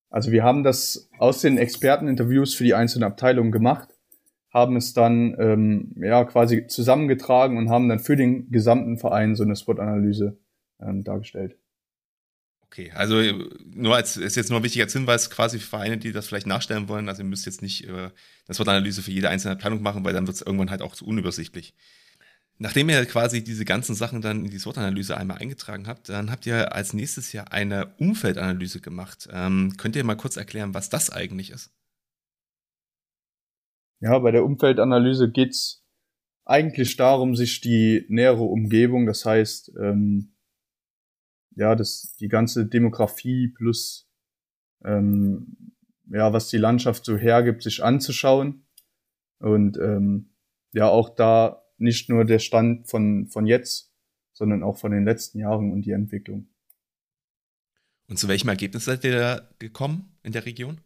Also 0.09 0.31
wir 0.31 0.43
haben 0.43 0.63
das 0.63 1.09
aus 1.19 1.41
den 1.41 1.57
Experteninterviews 1.57 2.55
für 2.55 2.63
die 2.63 2.73
einzelnen 2.73 3.03
Abteilungen 3.03 3.51
gemacht, 3.51 3.89
haben 4.57 4.75
es 4.75 4.93
dann 4.93 5.35
ähm, 5.39 5.93
ja 5.97 6.25
quasi 6.25 6.67
zusammengetragen 6.67 7.57
und 7.57 7.69
haben 7.69 7.87
dann 7.87 7.99
für 7.99 8.15
den 8.15 8.51
gesamten 8.51 8.97
Verein 8.97 9.35
so 9.35 9.43
eine 9.43 9.55
SWOT-Analyse 9.55 10.37
ähm, 10.81 11.03
dargestellt. 11.03 11.57
Okay, 12.61 12.91
also 12.93 13.21
nur 13.65 13.95
als 13.95 14.17
ist 14.17 14.35
jetzt 14.35 14.49
nur 14.49 14.59
ein 14.59 14.63
wichtiger 14.63 14.87
Hinweis 14.87 15.29
quasi 15.29 15.59
für 15.59 15.67
Vereine, 15.67 15.97
die 15.97 16.11
das 16.11 16.27
vielleicht 16.27 16.47
nachstellen 16.47 16.89
wollen. 16.89 17.07
Also 17.07 17.21
ihr 17.21 17.29
müsst 17.29 17.45
jetzt 17.45 17.61
nicht 17.61 17.87
äh, 17.87 18.09
das 18.45 18.57
SWOT-Analyse 18.57 19.01
für 19.01 19.11
jede 19.11 19.29
einzelne 19.29 19.55
Planung 19.55 19.81
machen, 19.81 20.03
weil 20.03 20.13
dann 20.13 20.27
wird 20.27 20.35
es 20.35 20.41
irgendwann 20.41 20.69
halt 20.69 20.81
auch 20.81 20.95
zu 20.95 21.05
unübersichtlich. 21.05 21.73
Nachdem 22.59 22.89
ihr 22.89 23.05
quasi 23.05 23.43
diese 23.43 23.65
ganzen 23.65 23.93
Sachen 23.95 24.21
dann 24.21 24.43
in 24.43 24.51
die 24.51 24.57
SWOT-Analyse 24.57 25.15
einmal 25.15 25.37
eingetragen 25.37 25.87
habt, 25.87 26.09
dann 26.09 26.31
habt 26.31 26.45
ihr 26.47 26.73
als 26.73 26.93
nächstes 26.93 27.31
Jahr 27.31 27.53
eine 27.53 27.93
Umfeldanalyse 27.99 28.81
gemacht. 28.81 29.29
Ähm, 29.31 29.75
könnt 29.77 29.95
ihr 29.95 30.03
mal 30.03 30.17
kurz 30.17 30.37
erklären, 30.37 30.73
was 30.73 30.89
das 30.89 31.11
eigentlich 31.11 31.51
ist? 31.51 31.71
Ja, 33.99 34.19
bei 34.19 34.31
der 34.31 34.45
Umfeldanalyse 34.45 35.31
geht's 35.31 35.83
eigentlich 36.45 36.95
darum, 36.95 37.35
sich 37.35 37.61
die 37.61 38.05
nähere 38.09 38.43
Umgebung, 38.43 39.05
das 39.05 39.25
heißt, 39.25 39.73
ähm, 39.79 40.35
ja, 41.55 41.75
das, 41.75 42.15
die 42.19 42.27
ganze 42.27 42.67
Demografie 42.67 43.47
plus 43.47 44.07
ähm, 44.85 45.73
ja, 46.09 46.31
was 46.33 46.49
die 46.49 46.57
Landschaft 46.57 47.05
so 47.05 47.17
hergibt, 47.17 47.63
sich 47.63 47.83
anzuschauen. 47.83 48.65
Und 49.39 49.77
ähm, 49.77 50.33
ja, 50.73 50.87
auch 50.87 51.09
da 51.09 51.63
nicht 51.77 52.09
nur 52.09 52.25
der 52.25 52.39
Stand 52.39 52.87
von, 52.89 53.27
von 53.27 53.45
jetzt, 53.45 53.93
sondern 54.33 54.63
auch 54.63 54.77
von 54.77 54.91
den 54.91 55.05
letzten 55.05 55.39
Jahren 55.39 55.71
und 55.71 55.83
die 55.83 55.91
Entwicklung. 55.91 56.47
Und 58.07 58.17
zu 58.17 58.27
welchem 58.27 58.49
Ergebnis 58.49 58.85
seid 58.85 59.03
ihr 59.03 59.19
da 59.19 59.49
gekommen 59.59 60.17
in 60.23 60.31
der 60.31 60.45
Region? 60.45 60.79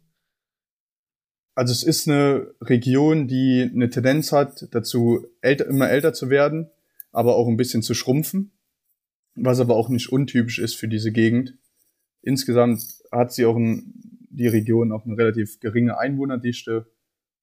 Also 1.54 1.72
es 1.72 1.82
ist 1.82 2.08
eine 2.08 2.54
Region, 2.60 3.28
die 3.28 3.70
eine 3.72 3.90
Tendenz 3.90 4.32
hat, 4.32 4.68
dazu 4.70 5.26
älter, 5.40 5.66
immer 5.66 5.90
älter 5.90 6.14
zu 6.14 6.30
werden, 6.30 6.70
aber 7.10 7.36
auch 7.36 7.46
ein 7.46 7.58
bisschen 7.58 7.82
zu 7.82 7.94
schrumpfen, 7.94 8.52
was 9.34 9.60
aber 9.60 9.76
auch 9.76 9.88
nicht 9.88 10.10
untypisch 10.10 10.58
ist 10.58 10.74
für 10.74 10.88
diese 10.88 11.12
Gegend. 11.12 11.58
Insgesamt 12.22 12.82
hat 13.10 13.32
sie 13.32 13.44
auch 13.44 13.56
ein, 13.56 13.92
die 14.30 14.46
Region 14.46 14.92
auch 14.92 15.04
eine 15.04 15.18
relativ 15.18 15.60
geringe 15.60 15.98
Einwohnerdichte 15.98 16.86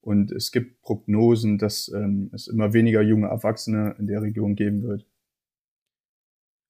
und 0.02 0.32
es 0.32 0.52
gibt 0.52 0.82
Prognosen, 0.82 1.58
dass 1.58 1.90
ähm, 1.90 2.32
es 2.34 2.48
immer 2.48 2.74
weniger 2.74 3.02
junge 3.02 3.28
Erwachsene 3.28 3.96
in 4.00 4.08
der 4.08 4.22
Region 4.22 4.56
geben 4.56 4.82
wird. 4.84 5.06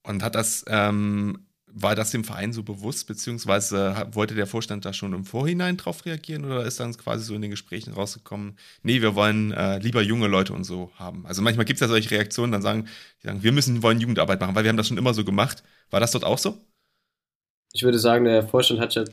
Und 0.03 0.23
hat 0.23 0.35
das, 0.35 0.65
ähm, 0.67 1.48
war 1.73 1.95
das 1.95 2.11
dem 2.11 2.23
Verein 2.23 2.53
so 2.53 2.63
bewusst, 2.63 3.07
beziehungsweise 3.07 4.07
wollte 4.11 4.35
der 4.35 4.47
Vorstand 4.47 4.85
da 4.85 4.93
schon 4.93 5.13
im 5.13 5.25
Vorhinein 5.25 5.77
drauf 5.77 6.05
reagieren 6.05 6.45
oder 6.45 6.65
ist 6.65 6.79
dann 6.79 6.95
quasi 6.95 7.23
so 7.23 7.35
in 7.35 7.41
den 7.41 7.51
Gesprächen 7.51 7.93
rausgekommen, 7.93 8.57
nee, 8.83 9.01
wir 9.01 9.15
wollen 9.15 9.51
äh, 9.51 9.77
lieber 9.79 10.01
junge 10.01 10.27
Leute 10.27 10.53
und 10.53 10.63
so 10.63 10.91
haben? 10.95 11.25
Also 11.25 11.41
manchmal 11.41 11.65
gibt 11.65 11.77
es 11.77 11.81
ja 11.81 11.87
solche 11.87 12.11
Reaktionen, 12.11 12.51
dann 12.51 12.61
sagen, 12.61 12.87
die 13.21 13.27
sagen, 13.27 13.43
wir 13.43 13.51
müssen, 13.51 13.83
wollen 13.83 13.99
Jugendarbeit 13.99 14.39
machen, 14.39 14.55
weil 14.55 14.63
wir 14.63 14.69
haben 14.69 14.77
das 14.77 14.87
schon 14.87 14.97
immer 14.97 15.13
so 15.13 15.23
gemacht. 15.23 15.63
War 15.89 15.99
das 15.99 16.11
dort 16.11 16.23
auch 16.23 16.37
so? 16.37 16.57
Ich 17.73 17.83
würde 17.83 17.99
sagen, 17.99 18.25
der 18.25 18.47
Vorstand 18.47 18.79
hat 18.79 18.95
ja 18.95 19.03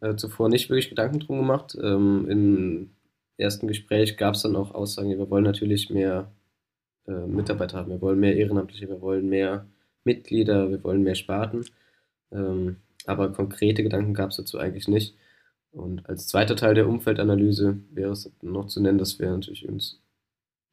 äh, 0.00 0.16
zuvor 0.16 0.48
nicht 0.48 0.70
wirklich 0.70 0.88
Gedanken 0.88 1.20
drum 1.20 1.38
gemacht. 1.38 1.76
Ähm, 1.80 2.26
in 2.28 2.90
ersten 3.38 3.68
Gespräch 3.68 4.16
gab 4.16 4.34
es 4.34 4.42
dann 4.42 4.56
auch 4.56 4.74
Aussagen, 4.74 5.10
wir 5.10 5.30
wollen 5.30 5.44
natürlich 5.44 5.90
mehr 5.90 6.30
äh, 7.06 7.26
Mitarbeiter 7.26 7.78
haben, 7.78 7.90
wir 7.90 8.00
wollen 8.00 8.18
mehr 8.18 8.36
Ehrenamtliche, 8.36 8.88
wir 8.88 9.00
wollen 9.00 9.28
mehr 9.28 9.66
Mitglieder, 10.04 10.70
wir 10.70 10.82
wollen 10.82 11.02
mehr 11.02 11.14
Sparten. 11.14 11.64
Ähm, 12.32 12.76
aber 13.06 13.32
konkrete 13.32 13.82
Gedanken 13.82 14.14
gab 14.14 14.30
es 14.30 14.36
dazu 14.36 14.58
eigentlich 14.58 14.88
nicht. 14.88 15.16
Und 15.70 16.08
als 16.08 16.26
zweiter 16.26 16.56
Teil 16.56 16.74
der 16.74 16.88
Umfeldanalyse 16.88 17.78
wäre 17.92 18.12
es 18.12 18.30
noch 18.42 18.66
zu 18.66 18.80
nennen, 18.80 18.98
dass 18.98 19.18
wir 19.18 19.30
natürlich 19.30 19.68
uns 19.68 20.00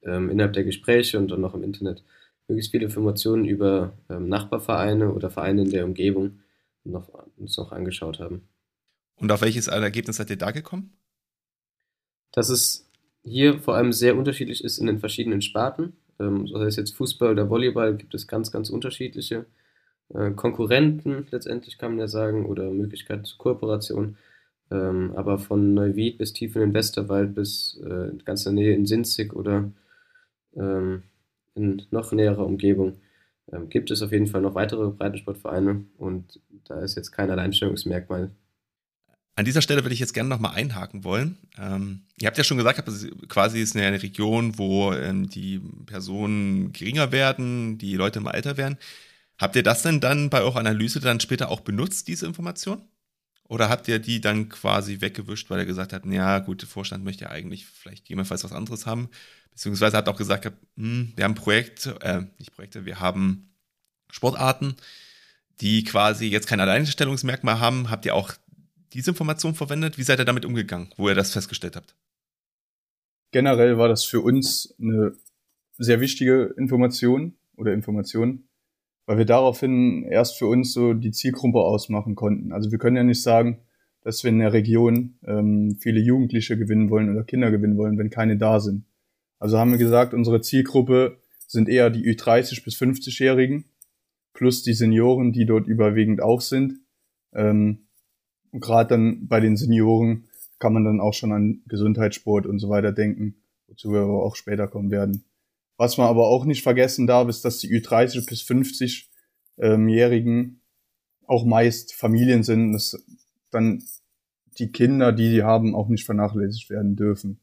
ähm, 0.01 0.29
innerhalb 0.29 0.53
der 0.53 0.63
Gespräche 0.63 1.17
und 1.17 1.29
dann 1.29 1.41
noch 1.41 1.53
im 1.53 1.63
Internet 1.63 2.03
möglichst 2.47 2.71
viele 2.71 2.85
Informationen 2.85 3.45
über 3.45 3.93
ähm, 4.09 4.29
Nachbarvereine 4.29 5.13
oder 5.13 5.29
Vereine 5.29 5.63
in 5.63 5.71
der 5.71 5.85
Umgebung 5.85 6.39
noch, 6.83 7.09
uns 7.37 7.57
noch 7.57 7.71
angeschaut 7.71 8.19
haben. 8.19 8.47
Und 9.15 9.31
auf 9.31 9.41
welches 9.41 9.67
Ergebnis 9.67 10.17
seid 10.17 10.29
ihr 10.29 10.37
da 10.37 10.51
gekommen? 10.51 10.93
dass 12.33 12.49
es 12.49 12.89
hier 13.23 13.57
vor 13.59 13.75
allem 13.75 13.93
sehr 13.93 14.17
unterschiedlich 14.17 14.63
ist 14.63 14.79
in 14.79 14.87
den 14.87 14.99
verschiedenen 14.99 15.41
Sparten. 15.41 15.93
Ähm, 16.19 16.45
sei 16.47 16.65
es 16.65 16.75
jetzt 16.75 16.95
Fußball 16.95 17.31
oder 17.31 17.49
Volleyball, 17.49 17.95
gibt 17.95 18.13
es 18.13 18.27
ganz, 18.27 18.51
ganz 18.51 18.69
unterschiedliche 18.69 19.45
äh, 20.13 20.31
Konkurrenten, 20.31 21.27
letztendlich 21.31 21.77
kann 21.77 21.91
man 21.91 21.99
ja 21.99 22.07
sagen, 22.07 22.45
oder 22.45 22.69
Möglichkeiten 22.71 23.25
zur 23.25 23.37
Kooperation. 23.37 24.17
Ähm, 24.71 25.13
aber 25.15 25.39
von 25.39 25.73
Neuwied 25.73 26.17
bis 26.17 26.33
tief 26.33 26.55
in 26.55 26.61
den 26.61 26.73
Westerwald 26.73 27.35
bis 27.35 27.79
äh, 27.83 28.11
ganz 28.25 28.45
in 28.45 28.55
der 28.55 28.63
Nähe 28.63 28.75
in 28.75 28.85
Sinzig 28.85 29.33
oder 29.33 29.71
ähm, 30.55 31.03
in 31.55 31.83
noch 31.91 32.11
näherer 32.11 32.45
Umgebung 32.45 32.97
ähm, 33.51 33.69
gibt 33.69 33.91
es 33.91 34.01
auf 34.01 34.11
jeden 34.11 34.27
Fall 34.27 34.41
noch 34.41 34.55
weitere 34.55 34.89
Breitensportvereine 34.89 35.85
und 35.97 36.39
da 36.65 36.79
ist 36.79 36.95
jetzt 36.95 37.11
kein 37.11 37.29
Alleinstellungsmerkmal 37.29 38.31
an 39.35 39.45
dieser 39.45 39.61
Stelle 39.61 39.83
würde 39.83 39.93
ich 39.93 39.99
jetzt 39.99 40.13
gerne 40.13 40.29
nochmal 40.29 40.53
einhaken 40.55 41.03
wollen. 41.03 41.37
Ähm, 41.57 42.03
ihr 42.19 42.27
habt 42.27 42.37
ja 42.37 42.43
schon 42.43 42.57
gesagt, 42.57 42.83
quasi 43.29 43.61
ist 43.61 43.75
eine 43.75 44.03
Region, 44.03 44.59
wo 44.59 44.93
ähm, 44.93 45.27
die 45.27 45.59
Personen 45.87 46.71
geringer 46.71 47.11
werden, 47.11 47.79
die 47.79 47.95
Leute 47.95 48.19
im 48.19 48.27
Alter 48.27 48.57
werden. 48.57 48.77
Habt 49.37 49.55
ihr 49.55 49.63
das 49.63 49.81
denn 49.81 49.99
dann 49.99 50.29
bei 50.29 50.41
eurer 50.41 50.59
Analyse 50.59 50.99
dann 50.99 51.19
später 51.19 51.49
auch 51.49 51.61
benutzt, 51.61 52.07
diese 52.07 52.25
Information? 52.25 52.87
Oder 53.49 53.69
habt 53.69 53.87
ihr 53.87 53.99
die 53.99 54.21
dann 54.21 54.49
quasi 54.49 55.01
weggewischt, 55.01 55.49
weil 55.49 55.59
ihr 55.59 55.65
gesagt 55.65 55.93
habt, 55.93 56.05
ja 56.05 56.39
gut, 56.39 56.61
der 56.61 56.69
Vorstand 56.69 57.03
möchte 57.03 57.25
ja 57.25 57.31
eigentlich 57.31 57.65
vielleicht 57.65 58.05
gegebenenfalls 58.05 58.43
was 58.43 58.53
anderes 58.53 58.85
haben? 58.85 59.09
Beziehungsweise 59.51 59.97
habt 59.97 60.07
auch 60.07 60.17
gesagt, 60.17 60.51
hm, 60.75 61.13
wir 61.15 61.23
haben 61.23 61.35
Projekte, 61.35 61.99
äh, 62.01 62.23
nicht 62.39 62.53
Projekte, 62.55 62.85
wir 62.85 62.99
haben 62.99 63.53
Sportarten, 64.09 64.75
die 65.61 65.83
quasi 65.83 66.27
jetzt 66.27 66.47
kein 66.47 66.59
Alleinstellungsmerkmal 66.59 67.59
haben. 67.59 67.89
Habt 67.89 68.05
ihr 68.05 68.15
auch 68.15 68.33
diese 68.93 69.11
Information 69.11 69.55
verwendet? 69.55 69.97
Wie 69.97 70.03
seid 70.03 70.19
ihr 70.19 70.25
damit 70.25 70.45
umgegangen, 70.45 70.91
wo 70.97 71.09
ihr 71.09 71.15
das 71.15 71.31
festgestellt 71.31 71.75
habt? 71.75 71.95
Generell 73.31 73.77
war 73.77 73.87
das 73.87 74.05
für 74.05 74.21
uns 74.21 74.73
eine 74.79 75.15
sehr 75.77 75.99
wichtige 75.99 76.53
Information 76.57 77.35
oder 77.55 77.73
Information, 77.73 78.47
weil 79.05 79.17
wir 79.17 79.25
daraufhin 79.25 80.03
erst 80.03 80.37
für 80.37 80.47
uns 80.47 80.73
so 80.73 80.93
die 80.93 81.11
Zielgruppe 81.11 81.59
ausmachen 81.59 82.15
konnten. 82.15 82.51
Also 82.51 82.71
wir 82.71 82.77
können 82.77 82.97
ja 82.97 83.03
nicht 83.03 83.21
sagen, 83.21 83.59
dass 84.01 84.23
wir 84.23 84.29
in 84.29 84.39
der 84.39 84.53
Region 84.53 85.15
ähm, 85.25 85.77
viele 85.79 85.99
Jugendliche 85.99 86.57
gewinnen 86.57 86.89
wollen 86.89 87.09
oder 87.09 87.23
Kinder 87.23 87.51
gewinnen 87.51 87.77
wollen, 87.77 87.97
wenn 87.97 88.09
keine 88.09 88.37
da 88.37 88.59
sind. 88.59 88.85
Also 89.39 89.57
haben 89.57 89.71
wir 89.71 89.77
gesagt, 89.77 90.13
unsere 90.13 90.41
Zielgruppe 90.41 91.17
sind 91.47 91.69
eher 91.69 91.89
die 91.89 92.03
Ü30 92.05 92.63
bis 92.63 92.75
50-Jährigen 92.75 93.65
plus 94.33 94.63
die 94.63 94.73
Senioren, 94.73 95.31
die 95.31 95.45
dort 95.45 95.67
überwiegend 95.67 96.21
auch 96.21 96.41
sind. 96.41 96.79
Ähm, 97.33 97.87
und 98.51 98.61
gerade 98.61 98.89
dann 98.89 99.27
bei 99.27 99.39
den 99.39 99.57
Senioren 99.57 100.25
kann 100.59 100.73
man 100.73 100.85
dann 100.85 100.99
auch 100.99 101.13
schon 101.13 101.31
an 101.31 101.61
Gesundheitssport 101.67 102.45
und 102.45 102.59
so 102.59 102.69
weiter 102.69 102.91
denken, 102.91 103.35
wozu 103.67 103.91
wir 103.91 104.01
aber 104.01 104.23
auch 104.23 104.35
später 104.35 104.67
kommen 104.67 104.91
werden. 104.91 105.23
Was 105.83 105.97
man 105.97 106.07
aber 106.07 106.27
auch 106.27 106.45
nicht 106.45 106.63
vergessen 106.63 107.07
darf, 107.07 107.27
ist, 107.27 107.43
dass 107.43 107.57
die 107.57 107.67
Ü30 107.67 108.25
bis 108.25 108.41
50-Jährigen 108.43 110.39
ähm, 110.39 110.61
auch 111.27 111.43
meist 111.43 111.93
Familien 111.93 112.43
sind, 112.43 112.71
dass 112.71 113.03
dann 113.51 113.83
die 114.59 114.71
Kinder, 114.71 115.11
die 115.11 115.29
sie 115.29 115.43
haben, 115.43 115.75
auch 115.75 115.89
nicht 115.89 116.05
vernachlässigt 116.05 116.69
werden 116.69 116.95
dürfen. 116.95 117.41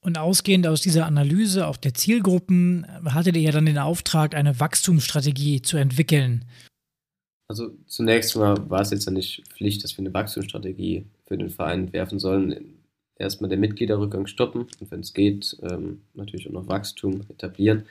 Und 0.00 0.18
ausgehend 0.18 0.66
aus 0.66 0.80
dieser 0.80 1.06
Analyse 1.06 1.68
auch 1.68 1.76
der 1.76 1.94
Zielgruppen 1.94 2.84
hattet 3.04 3.36
ihr 3.36 3.42
ja 3.42 3.52
dann 3.52 3.66
den 3.66 3.78
Auftrag, 3.78 4.34
eine 4.34 4.58
Wachstumsstrategie 4.58 5.62
zu 5.62 5.76
entwickeln. 5.76 6.46
Also 7.46 7.70
zunächst 7.86 8.34
mal 8.34 8.68
war 8.68 8.80
es 8.80 8.90
jetzt 8.90 9.04
ja 9.06 9.12
nicht 9.12 9.44
Pflicht, 9.50 9.84
dass 9.84 9.96
wir 9.96 10.00
eine 10.00 10.14
Wachstumsstrategie 10.14 11.06
für 11.28 11.38
den 11.38 11.50
Verein 11.50 11.82
entwerfen 11.82 12.18
sollen. 12.18 12.73
Erstmal 13.16 13.50
den 13.50 13.60
Mitgliederrückgang 13.60 14.26
stoppen 14.26 14.66
und 14.80 14.90
wenn 14.90 15.00
es 15.00 15.14
geht, 15.14 15.56
ähm, 15.62 16.02
natürlich 16.14 16.48
auch 16.48 16.52
noch 16.52 16.68
Wachstum 16.68 17.22
etablieren. 17.28 17.84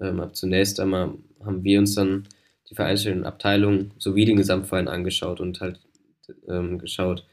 Ähm, 0.00 0.20
aber 0.20 0.32
zunächst 0.32 0.80
einmal 0.80 1.14
haben 1.44 1.64
wir 1.64 1.78
uns 1.78 1.94
dann 1.94 2.28
die 2.68 2.74
vereinzelten 2.74 3.24
Abteilungen 3.24 3.92
sowie 3.98 4.24
den 4.24 4.36
Gesamtverein 4.36 4.88
angeschaut 4.88 5.40
und 5.40 5.60
halt 5.60 5.80
ähm, 6.48 6.78
geschaut, 6.78 7.26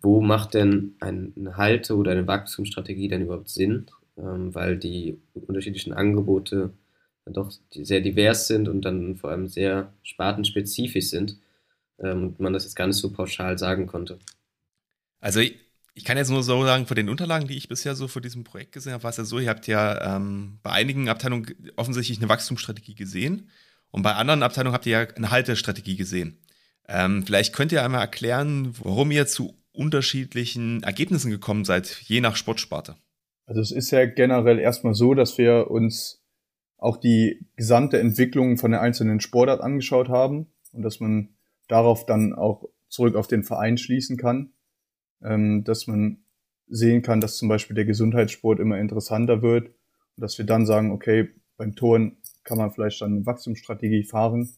wo 0.00 0.20
macht 0.20 0.54
denn 0.54 0.96
eine 1.00 1.56
Halte- 1.56 1.96
oder 1.96 2.12
eine 2.12 2.26
Wachstumsstrategie 2.26 3.08
denn 3.08 3.22
überhaupt 3.22 3.50
Sinn, 3.50 3.86
ähm, 4.16 4.54
weil 4.54 4.78
die 4.78 5.18
unterschiedlichen 5.34 5.92
Angebote 5.92 6.72
doch 7.26 7.52
sehr 7.70 8.00
divers 8.00 8.48
sind 8.48 8.68
und 8.68 8.84
dann 8.84 9.16
vor 9.16 9.30
allem 9.30 9.46
sehr 9.46 9.92
spartenspezifisch 10.02 11.10
sind 11.10 11.38
ähm, 11.98 12.28
und 12.28 12.40
man 12.40 12.52
das 12.52 12.64
jetzt 12.64 12.74
gar 12.74 12.86
nicht 12.86 12.96
so 12.96 13.12
pauschal 13.12 13.58
sagen 13.58 13.86
konnte. 13.86 14.18
Also 15.20 15.40
ich, 16.00 16.04
kann 16.04 16.16
jetzt 16.16 16.30
nur 16.30 16.42
so 16.42 16.64
sagen, 16.64 16.86
von 16.86 16.94
den 16.94 17.08
Unterlagen, 17.08 17.46
die 17.46 17.56
ich 17.56 17.68
bisher 17.68 17.94
so 17.94 18.08
für 18.08 18.20
diesem 18.20 18.44
Projekt 18.44 18.72
gesehen 18.72 18.92
habe, 18.92 19.02
war 19.02 19.10
es 19.10 19.16
ja 19.16 19.24
so, 19.24 19.38
ihr 19.38 19.48
habt 19.48 19.66
ja 19.66 20.16
ähm, 20.16 20.58
bei 20.62 20.70
einigen 20.70 21.08
Abteilungen 21.08 21.46
offensichtlich 21.76 22.18
eine 22.18 22.28
Wachstumsstrategie 22.28 22.94
gesehen 22.94 23.50
und 23.90 24.02
bei 24.02 24.14
anderen 24.14 24.42
Abteilungen 24.42 24.74
habt 24.74 24.86
ihr 24.86 25.00
ja 25.00 25.08
eine 25.14 25.30
Haltestrategie 25.30 25.96
gesehen. 25.96 26.38
Ähm, 26.88 27.24
vielleicht 27.24 27.54
könnt 27.54 27.72
ihr 27.72 27.84
einmal 27.84 28.00
erklären, 28.00 28.74
warum 28.82 29.10
ihr 29.10 29.26
zu 29.26 29.54
unterschiedlichen 29.72 30.82
Ergebnissen 30.82 31.30
gekommen 31.30 31.64
seid, 31.64 32.00
je 32.04 32.20
nach 32.20 32.36
Sportsparte? 32.36 32.96
Also 33.46 33.60
es 33.60 33.70
ist 33.70 33.90
ja 33.90 34.06
generell 34.06 34.58
erstmal 34.58 34.94
so, 34.94 35.14
dass 35.14 35.38
wir 35.38 35.70
uns 35.70 36.22
auch 36.78 36.96
die 36.96 37.46
gesamte 37.56 37.98
Entwicklung 38.00 38.56
von 38.56 38.70
der 38.70 38.80
einzelnen 38.80 39.20
Sportart 39.20 39.60
angeschaut 39.60 40.08
haben 40.08 40.46
und 40.72 40.82
dass 40.82 40.98
man 40.98 41.30
darauf 41.68 42.06
dann 42.06 42.32
auch 42.32 42.64
zurück 42.88 43.14
auf 43.14 43.28
den 43.28 43.44
Verein 43.44 43.76
schließen 43.76 44.16
kann, 44.16 44.52
ähm, 45.22 45.64
dass 45.64 45.86
man 45.86 46.24
sehen 46.66 47.02
kann, 47.02 47.20
dass 47.20 47.36
zum 47.36 47.48
Beispiel 47.48 47.74
der 47.74 47.84
Gesundheitssport 47.84 48.60
immer 48.60 48.78
interessanter 48.78 49.42
wird 49.42 49.66
und 49.66 50.22
dass 50.22 50.38
wir 50.38 50.46
dann 50.46 50.66
sagen, 50.66 50.92
okay, 50.92 51.28
beim 51.56 51.74
Touren 51.74 52.16
kann 52.44 52.58
man 52.58 52.70
vielleicht 52.70 53.02
dann 53.02 53.12
eine 53.12 53.26
Wachstumsstrategie 53.26 54.04
fahren. 54.04 54.48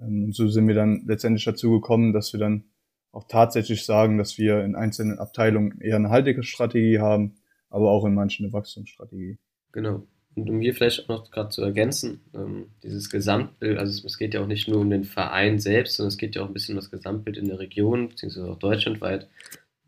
Ähm, 0.00 0.24
und 0.24 0.34
so 0.34 0.48
sind 0.48 0.66
wir 0.66 0.74
dann 0.74 1.04
letztendlich 1.06 1.44
dazu 1.44 1.70
gekommen, 1.70 2.12
dass 2.12 2.32
wir 2.32 2.40
dann 2.40 2.64
auch 3.12 3.28
tatsächlich 3.28 3.84
sagen, 3.84 4.18
dass 4.18 4.38
wir 4.38 4.64
in 4.64 4.74
einzelnen 4.74 5.18
Abteilungen 5.18 5.80
eher 5.80 5.96
eine 5.96 6.08
haltige 6.08 6.42
Strategie 6.42 6.98
haben, 6.98 7.34
aber 7.68 7.90
auch 7.90 8.04
in 8.06 8.14
manchen 8.14 8.46
eine 8.46 8.52
Wachstumsstrategie. 8.52 9.38
Genau. 9.72 10.06
Und 10.34 10.48
um 10.48 10.60
hier 10.60 10.74
vielleicht 10.74 11.04
auch 11.04 11.08
noch 11.08 11.30
gerade 11.30 11.50
zu 11.50 11.62
ergänzen, 11.62 12.22
ähm, 12.34 12.68
dieses 12.82 13.10
Gesamtbild, 13.10 13.78
also 13.78 14.06
es 14.06 14.16
geht 14.16 14.32
ja 14.32 14.40
auch 14.40 14.46
nicht 14.46 14.66
nur 14.66 14.80
um 14.80 14.88
den 14.88 15.04
Verein 15.04 15.58
selbst, 15.58 15.96
sondern 15.96 16.08
es 16.08 16.16
geht 16.16 16.36
ja 16.36 16.42
auch 16.42 16.46
ein 16.46 16.54
bisschen 16.54 16.74
um 16.74 16.80
das 16.80 16.90
Gesamtbild 16.90 17.36
in 17.36 17.48
der 17.48 17.58
Region, 17.58 18.08
beziehungsweise 18.08 18.50
auch 18.50 18.58
deutschlandweit. 18.58 19.28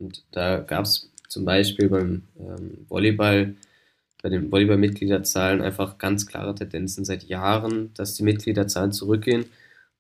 Und 0.05 0.23
da 0.33 0.59
gab 0.59 0.85
es 0.85 1.11
zum 1.29 1.45
Beispiel 1.45 1.89
beim 1.89 2.23
ähm, 2.39 2.85
Volleyball, 2.89 3.55
bei 4.23 4.29
den 4.29 4.53
Volleyball-Mitgliederzahlen 4.53 5.63
einfach 5.63 5.99
ganz 5.99 6.27
klare 6.27 6.55
Tendenzen 6.55 7.05
seit 7.05 7.25
Jahren, 7.25 7.93
dass 7.95 8.15
die 8.15 8.23
Mitgliederzahlen 8.23 8.93
zurückgehen. 8.93 9.47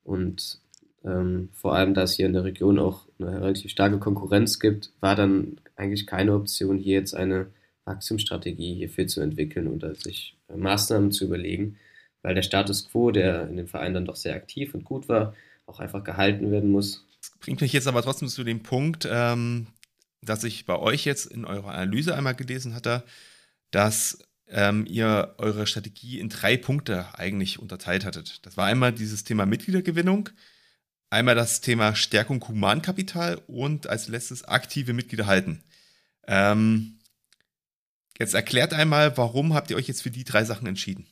Und 0.02 0.58
ähm, 1.04 1.49
vor 1.52 1.75
allem, 1.75 1.94
da 1.94 2.02
es 2.02 2.14
hier 2.14 2.26
in 2.26 2.34
der 2.34 2.44
Region 2.44 2.78
auch 2.78 3.06
eine 3.18 3.40
relativ 3.40 3.70
starke 3.70 3.99
Konkurrenz 3.99 4.61
gibt, 4.61 4.92
war 5.00 5.16
dann 5.16 5.56
eigentlich 5.76 6.06
keine 6.06 6.34
Option, 6.34 6.78
hier 6.78 6.99
jetzt 6.99 7.14
eine 7.14 7.46
Wachstumsstrategie 7.84 8.75
hierfür 8.75 9.06
zu 9.06 9.20
entwickeln 9.20 9.68
oder 9.68 9.94
sich 9.94 10.37
äh, 10.49 10.56
Maßnahmen 10.56 11.12
zu 11.12 11.25
überlegen, 11.25 11.76
weil 12.23 12.34
der 12.34 12.42
Status 12.42 12.88
quo, 12.90 13.11
der 13.11 13.49
in 13.49 13.56
dem 13.56 13.68
Verein 13.68 13.94
dann 13.94 14.06
doch 14.06 14.16
sehr 14.16 14.34
aktiv 14.34 14.75
und 14.75 14.84
gut 14.84 15.08
war, 15.08 15.34
auch 15.66 15.80
einfach 15.80 16.04
gehalten 16.04 16.50
werden 16.50 16.70
muss. 16.70 17.04
Das 17.20 17.38
bringt 17.38 17.61
mich 17.62 17.73
jetzt 17.73 17.88
aber 17.88 18.02
trotzdem 18.02 18.28
zu 18.28 18.44
dem 18.44 18.62
Punkt, 18.62 19.08
ähm, 19.11 19.66
dass 20.25 20.45
ich 20.45 20.66
bei 20.66 20.78
euch 20.78 21.04
jetzt 21.04 21.26
in 21.26 21.45
eurer 21.45 21.73
Analyse 21.73 22.14
einmal 22.14 22.35
gelesen 22.35 22.75
hatte, 22.75 23.04
dass 23.71 24.19
ähm, 24.49 24.87
ihr 24.87 25.35
eure 25.38 25.66
Strategie 25.66 26.19
in 26.19 26.28
drei 26.28 26.57
Punkte 26.57 27.19
eigentlich 27.19 27.59
unterteilt 27.59 28.04
hattet. 28.04 28.45
Das 28.47 28.57
war 28.57 28.66
einmal 28.66 28.93
dieses 28.93 29.25
Thema 29.25 29.47
Mitgliedergewinnung, 29.47 30.31
einmal 31.11 31.35
das 31.35 31.61
Thema 31.61 31.95
Stärkung 31.95 32.47
Humankapital 32.47 33.40
und 33.47 33.87
als 33.87 34.09
letztes 34.09 34.45
aktive 34.45 34.93
Mitglieder 34.93 35.26
halten. 35.26 35.62
Ähm, 36.26 36.99
jetzt 38.19 38.35
erklärt 38.35 38.73
einmal, 38.73 39.16
warum 39.16 39.54
habt 39.54 39.71
ihr 39.71 39.76
euch 39.76 39.88
jetzt 39.88 40.02
für 40.02 40.11
die 40.11 40.25
drei 40.25 40.45
Sachen 40.45 40.66
entschieden? 40.66 41.07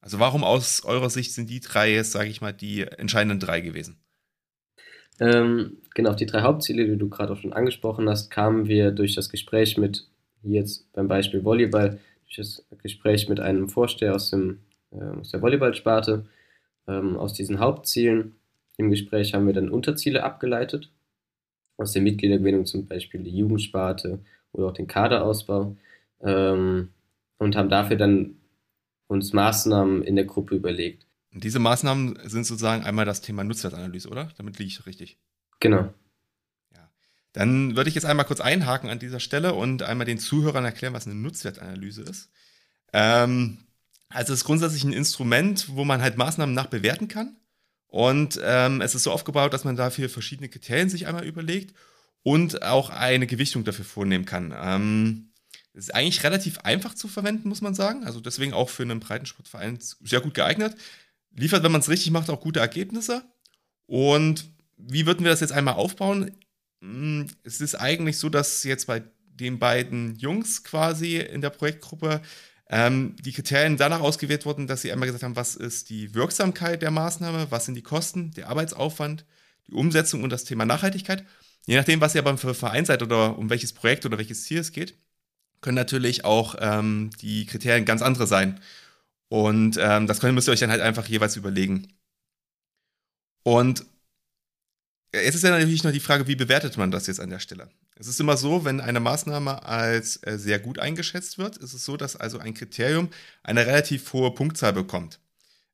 Also 0.00 0.20
warum 0.20 0.44
aus 0.44 0.84
eurer 0.84 1.10
Sicht 1.10 1.32
sind 1.32 1.50
die 1.50 1.60
drei 1.60 1.92
jetzt, 1.92 2.12
sage 2.12 2.28
ich 2.28 2.40
mal, 2.40 2.52
die 2.52 2.82
entscheidenden 2.82 3.40
drei 3.40 3.60
gewesen? 3.60 3.98
Ähm, 5.20 5.78
genau, 5.94 6.10
auf 6.10 6.16
die 6.16 6.26
drei 6.26 6.42
Hauptziele, 6.42 6.86
die 6.86 6.96
du 6.96 7.08
gerade 7.08 7.32
auch 7.32 7.38
schon 7.38 7.52
angesprochen 7.52 8.08
hast, 8.08 8.30
kamen 8.30 8.66
wir 8.66 8.90
durch 8.90 9.14
das 9.14 9.30
Gespräch 9.30 9.78
mit, 9.78 10.06
jetzt 10.42 10.92
beim 10.92 11.08
Beispiel 11.08 11.44
Volleyball, 11.44 11.98
durch 12.24 12.36
das 12.36 12.66
Gespräch 12.82 13.28
mit 13.28 13.40
einem 13.40 13.68
Vorsteher 13.68 14.14
aus, 14.14 14.30
dem, 14.30 14.60
äh, 14.92 15.02
aus 15.20 15.30
der 15.30 15.42
Volleyballsparte. 15.42 16.26
Ähm, 16.88 17.16
aus 17.16 17.32
diesen 17.32 17.58
Hauptzielen 17.58 18.36
im 18.76 18.90
Gespräch 18.90 19.34
haben 19.34 19.46
wir 19.46 19.54
dann 19.54 19.70
Unterziele 19.70 20.22
abgeleitet. 20.22 20.90
Aus 21.78 21.92
der 21.92 22.02
Mitgliedergewinnung 22.02 22.66
zum 22.66 22.86
Beispiel 22.86 23.22
die 23.22 23.36
Jugendsparte 23.36 24.20
oder 24.52 24.68
auch 24.68 24.72
den 24.72 24.86
Kaderausbau. 24.86 25.76
Ähm, 26.22 26.90
und 27.38 27.56
haben 27.56 27.68
dafür 27.68 27.96
dann 27.96 28.36
uns 29.08 29.32
Maßnahmen 29.32 30.02
in 30.02 30.16
der 30.16 30.24
Gruppe 30.24 30.54
überlegt. 30.56 31.05
Und 31.36 31.44
diese 31.44 31.58
Maßnahmen 31.58 32.18
sind 32.24 32.46
sozusagen 32.46 32.82
einmal 32.84 33.04
das 33.04 33.20
Thema 33.20 33.44
Nutzwertanalyse, 33.44 34.08
oder? 34.08 34.32
Damit 34.38 34.58
liege 34.58 34.70
ich 34.70 34.86
richtig. 34.86 35.18
Genau. 35.60 35.92
Ja. 36.74 36.90
Dann 37.34 37.76
würde 37.76 37.90
ich 37.90 37.94
jetzt 37.94 38.06
einmal 38.06 38.24
kurz 38.24 38.40
einhaken 38.40 38.88
an 38.88 38.98
dieser 38.98 39.20
Stelle 39.20 39.52
und 39.52 39.82
einmal 39.82 40.06
den 40.06 40.18
Zuhörern 40.18 40.64
erklären, 40.64 40.94
was 40.94 41.04
eine 41.04 41.14
Nutzwertanalyse 41.14 42.04
ist. 42.04 42.30
Ähm, 42.94 43.58
also 44.08 44.32
es 44.32 44.38
ist 44.38 44.44
grundsätzlich 44.46 44.84
ein 44.84 44.94
Instrument, 44.94 45.68
wo 45.76 45.84
man 45.84 46.00
halt 46.00 46.16
Maßnahmen 46.16 46.54
nachbewerten 46.54 47.06
kann. 47.06 47.36
Und 47.86 48.40
ähm, 48.42 48.80
es 48.80 48.94
ist 48.94 49.02
so 49.02 49.12
aufgebaut, 49.12 49.52
dass 49.52 49.64
man 49.64 49.76
dafür 49.76 50.08
verschiedene 50.08 50.48
Kriterien 50.48 50.88
sich 50.88 51.06
einmal 51.06 51.26
überlegt 51.26 51.74
und 52.22 52.62
auch 52.62 52.88
eine 52.88 53.26
Gewichtung 53.26 53.62
dafür 53.62 53.84
vornehmen 53.84 54.24
kann. 54.24 54.54
Ähm, 54.58 55.32
ist 55.74 55.94
eigentlich 55.94 56.24
relativ 56.24 56.60
einfach 56.60 56.94
zu 56.94 57.08
verwenden, 57.08 57.50
muss 57.50 57.60
man 57.60 57.74
sagen. 57.74 58.04
Also 58.04 58.20
deswegen 58.20 58.54
auch 58.54 58.70
für 58.70 58.84
einen 58.84 59.00
Breitensportverein 59.00 59.78
sehr 59.80 60.22
gut 60.22 60.32
geeignet 60.32 60.74
liefert, 61.36 61.62
wenn 61.62 61.72
man 61.72 61.80
es 61.80 61.88
richtig 61.88 62.10
macht, 62.10 62.30
auch 62.30 62.40
gute 62.40 62.60
Ergebnisse. 62.60 63.24
Und 63.86 64.50
wie 64.76 65.06
würden 65.06 65.24
wir 65.24 65.30
das 65.30 65.40
jetzt 65.40 65.52
einmal 65.52 65.74
aufbauen? 65.74 66.32
Hm, 66.80 67.26
es 67.44 67.60
ist 67.60 67.74
eigentlich 67.74 68.18
so, 68.18 68.28
dass 68.28 68.64
jetzt 68.64 68.86
bei 68.86 69.02
den 69.26 69.58
beiden 69.58 70.16
Jungs 70.16 70.64
quasi 70.64 71.16
in 71.18 71.40
der 71.40 71.50
Projektgruppe 71.50 72.22
ähm, 72.68 73.14
die 73.20 73.32
Kriterien 73.32 73.76
danach 73.76 74.00
ausgewählt 74.00 74.44
wurden, 74.44 74.66
dass 74.66 74.82
sie 74.82 74.90
einmal 74.90 75.06
gesagt 75.06 75.22
haben, 75.22 75.36
was 75.36 75.54
ist 75.54 75.90
die 75.90 76.14
Wirksamkeit 76.14 76.82
der 76.82 76.90
Maßnahme, 76.90 77.46
was 77.50 77.66
sind 77.66 77.74
die 77.74 77.82
Kosten, 77.82 78.32
der 78.32 78.48
Arbeitsaufwand, 78.48 79.24
die 79.68 79.72
Umsetzung 79.72 80.22
und 80.22 80.30
das 80.30 80.44
Thema 80.44 80.64
Nachhaltigkeit. 80.64 81.24
Je 81.66 81.76
nachdem, 81.76 82.00
was 82.00 82.14
ihr 82.14 82.22
beim 82.22 82.38
Verein 82.38 82.84
seid 82.84 83.02
oder 83.02 83.38
um 83.38 83.50
welches 83.50 83.72
Projekt 83.72 84.06
oder 84.06 84.18
welches 84.18 84.44
Ziel 84.44 84.58
es 84.58 84.72
geht, 84.72 84.96
können 85.60 85.74
natürlich 85.74 86.24
auch 86.24 86.54
ähm, 86.60 87.10
die 87.20 87.46
Kriterien 87.46 87.84
ganz 87.84 88.02
andere 88.02 88.26
sein. 88.26 88.60
Und 89.36 89.76
ähm, 89.78 90.06
das 90.06 90.20
könnt, 90.20 90.34
müsst 90.34 90.48
ihr 90.48 90.52
euch 90.52 90.60
dann 90.60 90.70
halt 90.70 90.80
einfach 90.80 91.06
jeweils 91.06 91.36
überlegen. 91.36 91.92
Und 93.42 93.84
jetzt 95.12 95.34
ist 95.34 95.44
ja 95.44 95.50
natürlich 95.50 95.84
noch 95.84 95.92
die 95.92 96.00
Frage, 96.00 96.26
wie 96.26 96.36
bewertet 96.36 96.78
man 96.78 96.90
das 96.90 97.06
jetzt 97.06 97.20
an 97.20 97.28
der 97.28 97.38
Stelle? 97.38 97.68
Es 97.96 98.06
ist 98.06 98.18
immer 98.18 98.38
so, 98.38 98.64
wenn 98.64 98.80
eine 98.80 98.98
Maßnahme 98.98 99.62
als 99.62 100.16
äh, 100.22 100.38
sehr 100.38 100.58
gut 100.58 100.78
eingeschätzt 100.78 101.36
wird, 101.36 101.58
ist 101.58 101.74
es 101.74 101.84
so, 101.84 101.98
dass 101.98 102.16
also 102.16 102.38
ein 102.38 102.54
Kriterium 102.54 103.10
eine 103.42 103.66
relativ 103.66 104.10
hohe 104.14 104.30
Punktzahl 104.30 104.72
bekommt. 104.72 105.20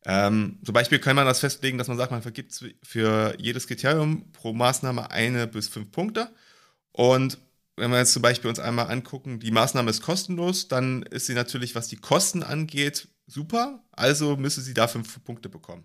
Ähm, 0.07 0.59
zum 0.65 0.73
Beispiel 0.73 0.99
kann 0.99 1.15
man 1.15 1.27
das 1.27 1.39
festlegen, 1.39 1.79
dass 1.79 1.87
man 1.87 1.97
sagt, 1.97 2.11
man 2.11 2.23
vergibt 2.23 2.61
für 2.83 3.37
jedes 3.39 3.69
Kriterium 3.69 4.33
pro 4.33 4.53
Maßnahme 4.53 5.13
eine 5.13 5.47
bis 5.47 5.69
fünf 5.69 5.93
Punkte. 5.93 6.35
Und 6.91 7.39
wenn 7.77 7.93
wir 7.93 7.99
jetzt 7.99 8.13
zum 8.13 8.23
Beispiel 8.23 8.49
uns 8.49 8.59
einmal 8.59 8.91
angucken, 8.91 9.39
die 9.39 9.53
Maßnahme 9.53 9.91
ist 9.91 10.03
kostenlos, 10.03 10.67
dann 10.67 11.05
ist 11.05 11.27
sie 11.27 11.35
natürlich, 11.35 11.77
was 11.77 11.87
die 11.87 11.97
Kosten 11.97 12.43
angeht, 12.43 13.07
super, 13.27 13.83
also 13.93 14.37
müsste 14.37 14.61
sie 14.61 14.75
da 14.75 14.89
fünf 14.89 15.23
Punkte 15.25 15.49
bekommen. 15.49 15.85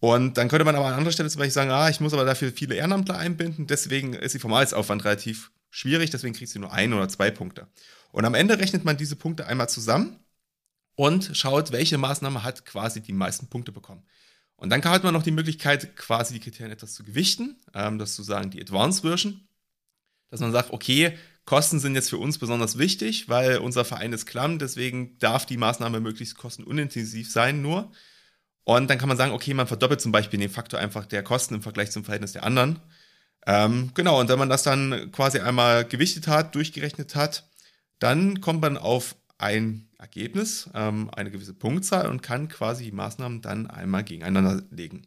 Und 0.00 0.36
dann 0.36 0.48
könnte 0.48 0.64
man 0.64 0.76
aber 0.76 0.86
an 0.86 0.94
anderer 0.94 1.12
Stelle 1.12 1.30
zum 1.30 1.38
Beispiel 1.38 1.52
sagen, 1.52 1.70
ah, 1.70 1.88
ich 1.88 2.00
muss 2.00 2.12
aber 2.12 2.24
dafür 2.24 2.52
viele 2.52 2.74
Ehrenamtler 2.74 3.16
einbinden, 3.16 3.66
deswegen 3.66 4.12
ist 4.12 4.34
die 4.34 4.38
Formalsaufwand 4.38 5.04
relativ 5.04 5.50
schwierig, 5.70 6.10
deswegen 6.10 6.34
kriegt 6.34 6.50
sie 6.50 6.58
nur 6.58 6.72
ein 6.72 6.92
oder 6.92 7.08
zwei 7.08 7.30
Punkte. 7.30 7.68
Und 8.12 8.24
am 8.24 8.34
Ende 8.34 8.58
rechnet 8.58 8.84
man 8.84 8.96
diese 8.96 9.16
Punkte 9.16 9.46
einmal 9.46 9.68
zusammen 9.68 10.20
und 10.94 11.30
schaut, 11.36 11.72
welche 11.72 11.98
Maßnahme 11.98 12.42
hat 12.42 12.64
quasi 12.64 13.00
die 13.00 13.12
meisten 13.12 13.48
Punkte 13.48 13.72
bekommen. 13.72 14.04
Und 14.56 14.70
dann 14.70 14.84
hat 14.84 15.02
man 15.02 15.14
noch 15.14 15.22
die 15.22 15.32
Möglichkeit, 15.32 15.96
quasi 15.96 16.34
die 16.34 16.40
Kriterien 16.40 16.72
etwas 16.72 16.94
zu 16.94 17.02
gewichten, 17.02 17.56
ähm, 17.74 17.98
das 17.98 18.14
zu 18.14 18.22
sagen, 18.22 18.50
die 18.50 18.60
Advanced-Version, 18.60 19.40
dass 20.30 20.40
man 20.40 20.52
sagt, 20.52 20.70
okay, 20.70 21.18
Kosten 21.44 21.78
sind 21.78 21.94
jetzt 21.94 22.10
für 22.10 22.18
uns 22.18 22.38
besonders 22.38 22.78
wichtig, 22.78 23.28
weil 23.28 23.58
unser 23.58 23.84
Verein 23.84 24.12
ist 24.12 24.26
klamm, 24.26 24.58
deswegen 24.58 25.18
darf 25.18 25.44
die 25.44 25.58
Maßnahme 25.58 26.00
möglichst 26.00 26.38
kostenunintensiv 26.38 27.30
sein 27.30 27.60
nur. 27.60 27.92
Und 28.64 28.88
dann 28.88 28.98
kann 28.98 29.08
man 29.08 29.18
sagen, 29.18 29.32
okay, 29.32 29.52
man 29.52 29.66
verdoppelt 29.66 30.00
zum 30.00 30.10
Beispiel 30.10 30.40
den 30.40 30.48
Faktor 30.48 30.80
einfach 30.80 31.04
der 31.04 31.22
Kosten 31.22 31.54
im 31.54 31.62
Vergleich 31.62 31.90
zum 31.90 32.04
Verhältnis 32.04 32.32
der 32.32 32.44
anderen. 32.44 32.80
Ähm, 33.46 33.90
genau, 33.94 34.18
und 34.18 34.30
wenn 34.30 34.38
man 34.38 34.48
das 34.48 34.62
dann 34.62 35.12
quasi 35.12 35.38
einmal 35.38 35.84
gewichtet 35.84 36.28
hat, 36.28 36.54
durchgerechnet 36.54 37.14
hat, 37.14 37.46
dann 37.98 38.40
kommt 38.40 38.62
man 38.62 38.78
auf 38.78 39.16
ein 39.36 39.88
Ergebnis, 39.98 40.70
ähm, 40.74 41.10
eine 41.14 41.30
gewisse 41.30 41.52
Punktzahl 41.52 42.08
und 42.08 42.22
kann 42.22 42.48
quasi 42.48 42.84
die 42.84 42.92
Maßnahmen 42.92 43.42
dann 43.42 43.66
einmal 43.66 44.02
gegeneinander 44.02 44.62
legen. 44.70 45.06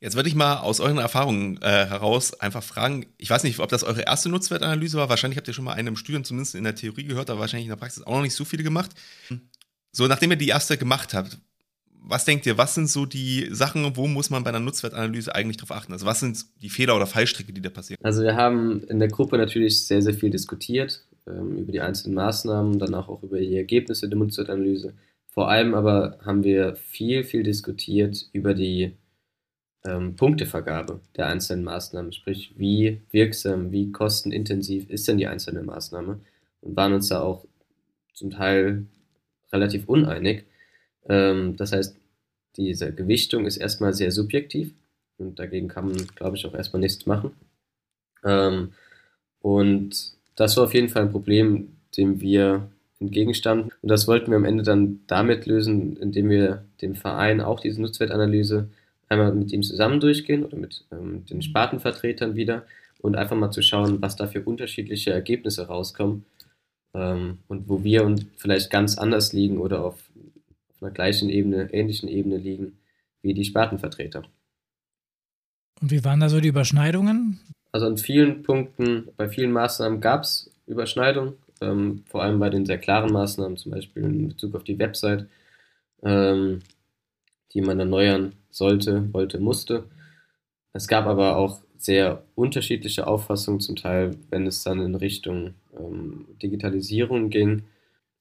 Jetzt 0.00 0.16
würde 0.16 0.30
ich 0.30 0.34
mal 0.34 0.56
aus 0.56 0.80
euren 0.80 0.96
Erfahrungen 0.96 1.60
äh, 1.60 1.86
heraus 1.86 2.32
einfach 2.40 2.62
fragen, 2.62 3.06
ich 3.18 3.28
weiß 3.28 3.44
nicht, 3.44 3.58
ob 3.58 3.68
das 3.68 3.84
eure 3.84 4.02
erste 4.02 4.30
Nutzwertanalyse 4.30 4.96
war, 4.96 5.10
wahrscheinlich 5.10 5.36
habt 5.36 5.46
ihr 5.46 5.52
schon 5.52 5.66
mal 5.66 5.74
eine 5.74 5.90
im 5.90 5.96
Studium 5.96 6.24
zumindest 6.24 6.54
in 6.54 6.64
der 6.64 6.74
Theorie 6.74 7.04
gehört, 7.04 7.28
aber 7.28 7.40
wahrscheinlich 7.40 7.66
in 7.66 7.70
der 7.70 7.76
Praxis 7.76 8.02
auch 8.02 8.14
noch 8.14 8.22
nicht 8.22 8.34
so 8.34 8.46
viele 8.46 8.62
gemacht. 8.62 8.92
So, 9.92 10.06
nachdem 10.06 10.30
ihr 10.30 10.36
die 10.36 10.48
erste 10.48 10.78
gemacht 10.78 11.12
habt, 11.12 11.38
was 12.02 12.24
denkt 12.24 12.46
ihr, 12.46 12.56
was 12.56 12.74
sind 12.74 12.88
so 12.88 13.04
die 13.04 13.48
Sachen, 13.50 13.94
wo 13.94 14.06
muss 14.06 14.30
man 14.30 14.42
bei 14.42 14.48
einer 14.48 14.60
Nutzwertanalyse 14.60 15.34
eigentlich 15.34 15.58
drauf 15.58 15.72
achten? 15.72 15.92
Also 15.92 16.06
was 16.06 16.20
sind 16.20 16.46
die 16.62 16.70
Fehler 16.70 16.96
oder 16.96 17.06
Fallstricke, 17.06 17.52
die 17.52 17.60
da 17.60 17.68
passieren? 17.68 17.98
Also 18.02 18.22
wir 18.22 18.36
haben 18.36 18.82
in 18.84 19.00
der 19.00 19.08
Gruppe 19.08 19.36
natürlich 19.36 19.86
sehr, 19.86 20.00
sehr 20.00 20.14
viel 20.14 20.30
diskutiert 20.30 21.04
ähm, 21.26 21.58
über 21.58 21.72
die 21.72 21.80
einzelnen 21.80 22.14
Maßnahmen, 22.14 22.78
danach 22.78 23.08
auch 23.08 23.22
über 23.22 23.38
die 23.38 23.54
Ergebnisse 23.54 24.08
der 24.08 24.18
Nutzwertanalyse. 24.18 24.94
Vor 25.26 25.50
allem 25.50 25.74
aber 25.74 26.18
haben 26.24 26.42
wir 26.42 26.74
viel, 26.74 27.22
viel 27.22 27.42
diskutiert 27.42 28.28
über 28.32 28.54
die 28.54 28.96
ähm, 29.84 30.16
Punktevergabe 30.16 31.00
der 31.16 31.26
einzelnen 31.26 31.64
Maßnahmen, 31.64 32.12
sprich 32.12 32.52
wie 32.56 33.00
wirksam, 33.10 33.72
wie 33.72 33.92
kostenintensiv 33.92 34.88
ist 34.90 35.08
denn 35.08 35.18
die 35.18 35.26
einzelne 35.26 35.62
Maßnahme 35.62 36.20
und 36.60 36.76
waren 36.76 36.92
uns 36.92 37.08
da 37.08 37.20
auch 37.22 37.44
zum 38.12 38.30
Teil 38.30 38.86
relativ 39.52 39.88
uneinig. 39.88 40.44
Ähm, 41.08 41.56
das 41.56 41.72
heißt, 41.72 41.96
diese 42.56 42.92
Gewichtung 42.92 43.46
ist 43.46 43.56
erstmal 43.56 43.94
sehr 43.94 44.10
subjektiv 44.10 44.74
und 45.18 45.38
dagegen 45.38 45.68
kann 45.68 45.86
man, 45.86 46.06
glaube 46.14 46.36
ich, 46.36 46.44
auch 46.46 46.54
erstmal 46.54 46.80
nichts 46.80 47.06
machen. 47.06 47.32
Ähm, 48.24 48.72
und 49.40 50.14
das 50.36 50.56
war 50.56 50.64
auf 50.64 50.74
jeden 50.74 50.88
Fall 50.88 51.02
ein 51.02 51.12
Problem, 51.12 51.76
dem 51.96 52.20
wir 52.20 52.70
entgegenstanden. 52.98 53.70
Und 53.82 53.88
das 53.88 54.06
wollten 54.06 54.30
wir 54.30 54.36
am 54.36 54.44
Ende 54.44 54.62
dann 54.62 55.00
damit 55.06 55.46
lösen, 55.46 55.96
indem 55.96 56.28
wir 56.28 56.64
dem 56.82 56.94
Verein 56.94 57.40
auch 57.40 57.60
diese 57.60 57.80
Nutzwertanalyse 57.80 58.68
einmal 59.10 59.34
mit 59.34 59.52
ihm 59.52 59.62
zusammen 59.62 60.00
durchgehen 60.00 60.44
oder 60.44 60.56
mit 60.56 60.84
ähm, 60.92 61.26
den 61.26 61.42
Spartenvertretern 61.42 62.36
wieder 62.36 62.64
und 63.00 63.16
einfach 63.16 63.36
mal 63.36 63.50
zu 63.50 63.62
schauen, 63.62 64.00
was 64.00 64.16
da 64.16 64.26
für 64.26 64.42
unterschiedliche 64.42 65.10
Ergebnisse 65.12 65.66
rauskommen 65.66 66.24
ähm, 66.94 67.38
und 67.48 67.68
wo 67.68 67.82
wir 67.82 68.04
uns 68.04 68.24
vielleicht 68.36 68.70
ganz 68.70 68.96
anders 68.96 69.32
liegen 69.32 69.58
oder 69.58 69.84
auf, 69.84 70.10
auf 70.70 70.82
einer 70.82 70.92
gleichen 70.92 71.28
Ebene, 71.28 71.72
ähnlichen 71.72 72.08
Ebene 72.08 72.36
liegen 72.36 72.78
wie 73.22 73.34
die 73.34 73.44
Spartenvertreter. 73.44 74.22
Und 75.80 75.90
wie 75.90 76.04
waren 76.04 76.20
da 76.20 76.28
so 76.28 76.40
die 76.40 76.48
Überschneidungen? 76.48 77.40
Also 77.72 77.86
an 77.86 77.98
vielen 77.98 78.42
Punkten, 78.42 79.08
bei 79.16 79.28
vielen 79.28 79.52
Maßnahmen 79.52 80.00
gab 80.00 80.22
es 80.22 80.50
Überschneidungen, 80.66 81.34
ähm, 81.60 82.04
vor 82.06 82.22
allem 82.22 82.38
bei 82.38 82.50
den 82.50 82.66
sehr 82.66 82.78
klaren 82.78 83.12
Maßnahmen, 83.12 83.56
zum 83.56 83.72
Beispiel 83.72 84.04
in 84.04 84.28
Bezug 84.28 84.54
auf 84.54 84.64
die 84.64 84.78
Website, 84.78 85.26
ähm, 86.02 86.60
die 87.54 87.60
man 87.60 87.78
erneuern 87.78 88.34
sollte, 88.50 89.12
wollte, 89.12 89.38
musste. 89.38 89.84
Es 90.72 90.88
gab 90.88 91.06
aber 91.06 91.36
auch 91.36 91.62
sehr 91.76 92.24
unterschiedliche 92.34 93.06
Auffassungen, 93.06 93.60
zum 93.60 93.76
Teil, 93.76 94.16
wenn 94.30 94.46
es 94.46 94.62
dann 94.62 94.80
in 94.80 94.94
Richtung 94.94 95.54
ähm, 95.76 96.26
Digitalisierung 96.42 97.30
ging. 97.30 97.64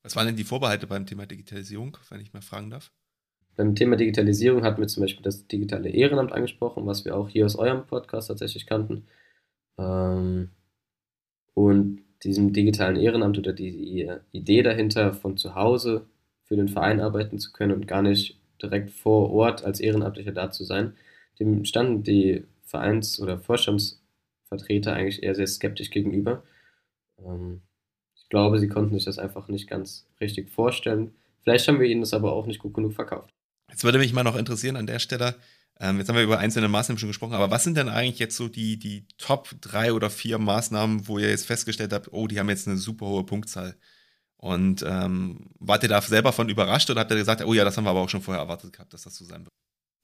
Was 0.04 0.16
waren 0.16 0.28
denn 0.28 0.38
die 0.38 0.46
Vorbehalte 0.46 0.88
beim 0.88 1.06
Thema 1.06 1.26
Digitalisierung, 1.26 1.98
wenn 2.10 2.22
ich 2.22 2.34
mal 2.34 2.42
fragen 2.42 2.70
darf? 2.70 2.92
Beim 3.58 3.76
Thema 3.76 3.98
Digitalisierung 3.98 4.64
hatten 4.64 4.80
wir 4.80 4.88
zum 4.88 5.04
Beispiel 5.04 5.24
das 5.24 5.46
digitale 5.48 5.90
Ehrenamt 5.90 6.32
angesprochen, 6.32 6.86
was 6.86 7.04
wir 7.04 7.18
auch 7.18 7.28
hier 7.28 7.46
aus 7.46 7.58
eurem 7.58 7.86
Podcast 7.86 8.30
tatsächlich 8.30 8.66
kannten. 8.66 9.08
Ähm, 9.78 10.52
und 11.54 12.04
diesem 12.24 12.54
digitalen 12.54 12.96
Ehrenamt 12.96 13.38
oder 13.38 13.52
die 13.52 14.10
Idee 14.32 14.64
dahinter, 14.64 15.14
von 15.14 15.36
zu 15.36 15.56
Hause 15.56 16.06
für 16.44 16.56
den 16.56 16.70
Verein 16.70 17.02
arbeiten 17.02 17.38
zu 17.40 17.52
können 17.52 17.74
und 17.74 17.88
gar 17.88 18.02
nicht 18.02 18.39
direkt 18.62 18.92
vor 18.92 19.32
Ort 19.32 19.64
als 19.64 19.80
Ehrenamtlicher 19.80 20.32
da 20.32 20.52
zu 20.52 20.64
sein, 20.64 20.94
dem 21.40 21.66
standen 21.66 22.04
die 22.04 22.46
Vereins- 22.64 23.20
oder 23.20 23.40
Vorstandsvertreter 23.40 24.94
eigentlich 24.94 25.24
eher 25.24 25.36
sehr 25.36 25.48
skeptisch 25.48 25.90
gegenüber. 25.90 26.44
Ähm, 27.26 27.62
ich 28.16 28.30
glaube, 28.30 28.60
sie 28.60 28.68
konnten 28.68 28.94
sich 28.94 29.06
das 29.06 29.20
einfach 29.20 29.48
nicht 29.48 29.68
ganz 29.68 30.06
richtig 30.20 30.50
vorstellen. 30.50 31.16
Vielleicht 31.42 31.68
haben 31.68 31.80
wir 31.80 31.88
ihnen 31.88 32.02
das 32.02 32.14
aber 32.14 32.34
auch 32.34 32.46
nicht 32.46 32.60
gut 32.60 32.74
genug 32.74 32.94
verkauft. 32.94 33.34
Jetzt 33.70 33.84
würde 33.84 33.98
mich 33.98 34.14
mal 34.14 34.24
noch 34.24 34.36
interessieren 34.36 34.76
an 34.76 34.88
der 34.88 35.00
Stelle, 35.00 35.36
ähm, 35.82 35.98
jetzt 35.98 36.10
haben 36.10 36.18
wir 36.18 36.24
über 36.24 36.40
einzelne 36.40 36.68
Maßnahmen 36.68 37.00
schon 37.00 37.10
gesprochen, 37.10 37.34
aber 37.34 37.52
was 37.52 37.64
sind 37.64 37.78
denn 37.78 37.88
eigentlich 37.88 38.20
jetzt 38.20 38.36
so 38.36 38.50
die, 38.50 38.78
die 38.78 39.08
Top 39.18 39.50
drei 39.62 39.94
oder 39.94 40.10
vier 40.10 40.38
Maßnahmen, 40.38 41.08
wo 41.08 41.20
ihr 41.20 41.30
jetzt 41.30 41.46
festgestellt 41.46 41.94
habt, 41.94 42.12
oh, 42.12 42.28
die 42.28 42.38
haben 42.38 42.50
jetzt 42.50 42.68
eine 42.68 42.78
super 42.78 43.06
hohe 43.06 43.26
Punktzahl? 43.26 43.76
Und 44.42 44.86
ähm, 44.88 45.50
wart 45.60 45.84
ihr 45.84 45.90
da 45.90 46.02
selber 46.02 46.32
von 46.32 46.48
überrascht 46.48 46.90
oder 46.90 47.02
habt 47.02 47.12
ihr 47.12 47.18
gesagt, 47.18 47.46
oh 47.46 47.54
ja, 47.54 47.66
das 47.66 47.76
haben 47.76 47.84
wir 47.84 47.90
aber 47.90 48.00
auch 48.00 48.10
schon 48.10 48.22
vorher 48.22 48.42
erwartet 48.42 48.72
gehabt, 48.72 48.94
dass 48.94 49.04
das 49.04 49.16
so 49.16 49.26
sein 49.26 49.42
wird? 49.42 49.50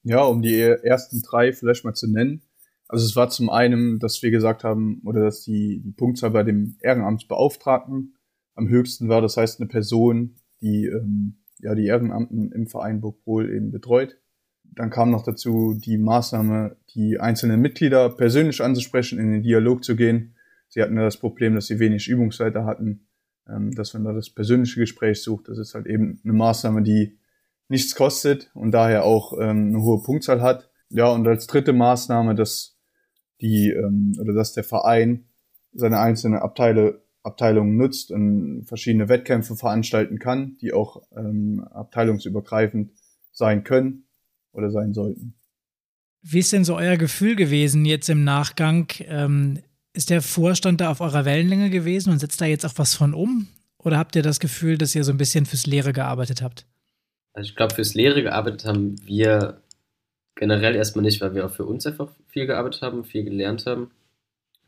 Ja, 0.02 0.22
um 0.22 0.42
die 0.42 0.60
ersten 0.60 1.22
drei 1.22 1.52
vielleicht 1.52 1.84
mal 1.84 1.94
zu 1.94 2.06
nennen. 2.06 2.42
Also 2.86 3.04
es 3.06 3.16
war 3.16 3.30
zum 3.30 3.48
einen, 3.48 3.98
dass 3.98 4.22
wir 4.22 4.30
gesagt 4.30 4.62
haben, 4.62 5.00
oder 5.04 5.22
dass 5.24 5.42
die, 5.42 5.80
die 5.80 5.92
Punktzahl 5.92 6.30
bei 6.30 6.42
dem 6.42 6.76
Ehrenamtsbeauftragten 6.80 8.14
am 8.54 8.68
höchsten 8.68 9.08
war. 9.08 9.22
Das 9.22 9.36
heißt, 9.36 9.58
eine 9.58 9.68
Person, 9.68 10.36
die 10.60 10.84
ähm, 10.86 11.38
ja 11.58 11.74
die 11.74 11.86
Ehrenamten 11.86 12.52
im 12.52 12.66
Verein 12.66 13.00
Burgpol 13.00 13.50
eben 13.50 13.70
betreut. 13.70 14.18
Dann 14.64 14.90
kam 14.90 15.10
noch 15.10 15.24
dazu 15.24 15.74
die 15.74 15.96
Maßnahme, 15.96 16.76
die 16.94 17.18
einzelnen 17.18 17.60
Mitglieder 17.60 18.10
persönlich 18.10 18.60
anzusprechen, 18.60 19.18
in 19.18 19.32
den 19.32 19.42
Dialog 19.42 19.82
zu 19.82 19.96
gehen. 19.96 20.34
Sie 20.68 20.82
hatten 20.82 20.96
ja 20.96 21.04
das 21.04 21.16
Problem, 21.16 21.54
dass 21.54 21.66
sie 21.66 21.78
wenig 21.78 22.08
Übungsleiter 22.08 22.64
hatten, 22.64 23.06
ähm, 23.48 23.72
dass 23.72 23.94
man 23.94 24.04
da 24.04 24.12
das 24.12 24.30
persönliche 24.30 24.80
Gespräch 24.80 25.22
sucht. 25.22 25.48
Das 25.48 25.58
ist 25.58 25.74
halt 25.74 25.86
eben 25.86 26.20
eine 26.24 26.32
Maßnahme, 26.32 26.82
die 26.82 27.18
nichts 27.68 27.94
kostet 27.94 28.50
und 28.54 28.72
daher 28.72 29.04
auch 29.04 29.32
ähm, 29.34 29.68
eine 29.68 29.82
hohe 29.82 30.02
Punktzahl 30.02 30.40
hat. 30.40 30.70
Ja, 30.90 31.08
und 31.08 31.26
als 31.26 31.46
dritte 31.46 31.72
Maßnahme, 31.72 32.34
dass 32.34 32.78
die 33.40 33.70
ähm, 33.70 34.16
oder 34.20 34.32
dass 34.32 34.52
der 34.52 34.64
Verein 34.64 35.26
seine 35.72 35.98
einzelnen 35.98 36.38
Abteile, 36.38 37.02
Abteilungen 37.22 37.76
nutzt 37.76 38.12
und 38.12 38.64
verschiedene 38.66 39.08
Wettkämpfe 39.08 39.56
veranstalten 39.56 40.18
kann, 40.18 40.56
die 40.60 40.72
auch 40.72 41.02
ähm, 41.16 41.66
abteilungsübergreifend 41.70 42.92
sein 43.32 43.64
können 43.64 44.06
oder 44.52 44.70
sein 44.70 44.94
sollten. 44.94 45.34
Wie 46.22 46.38
ist 46.38 46.52
denn 46.52 46.64
so 46.64 46.76
euer 46.76 46.96
Gefühl 46.96 47.36
gewesen 47.36 47.84
jetzt 47.84 48.08
im 48.08 48.24
Nachgang? 48.24 48.88
Ähm, 49.00 49.60
ist 49.96 50.10
der 50.10 50.22
Vorstand 50.22 50.80
da 50.80 50.90
auf 50.90 51.00
eurer 51.00 51.24
Wellenlänge 51.24 51.70
gewesen 51.70 52.10
und 52.10 52.18
setzt 52.18 52.40
da 52.40 52.44
jetzt 52.44 52.66
auch 52.66 52.74
was 52.76 52.94
von 52.94 53.14
um? 53.14 53.48
Oder 53.78 53.98
habt 53.98 54.14
ihr 54.16 54.22
das 54.22 54.40
Gefühl, 54.40 54.78
dass 54.78 54.94
ihr 54.94 55.04
so 55.04 55.12
ein 55.12 55.16
bisschen 55.16 55.46
fürs 55.46 55.66
Leere 55.66 55.92
gearbeitet 55.92 56.42
habt? 56.42 56.66
Also 57.32 57.48
ich 57.48 57.56
glaube, 57.56 57.74
fürs 57.74 57.94
Leere 57.94 58.22
gearbeitet 58.22 58.64
haben 58.64 58.96
wir 59.06 59.62
generell 60.34 60.74
erstmal 60.74 61.04
nicht, 61.04 61.20
weil 61.20 61.34
wir 61.34 61.46
auch 61.46 61.54
für 61.54 61.64
uns 61.64 61.86
einfach 61.86 62.10
viel 62.26 62.46
gearbeitet 62.46 62.82
haben, 62.82 63.04
viel 63.04 63.24
gelernt 63.24 63.64
haben. 63.66 63.90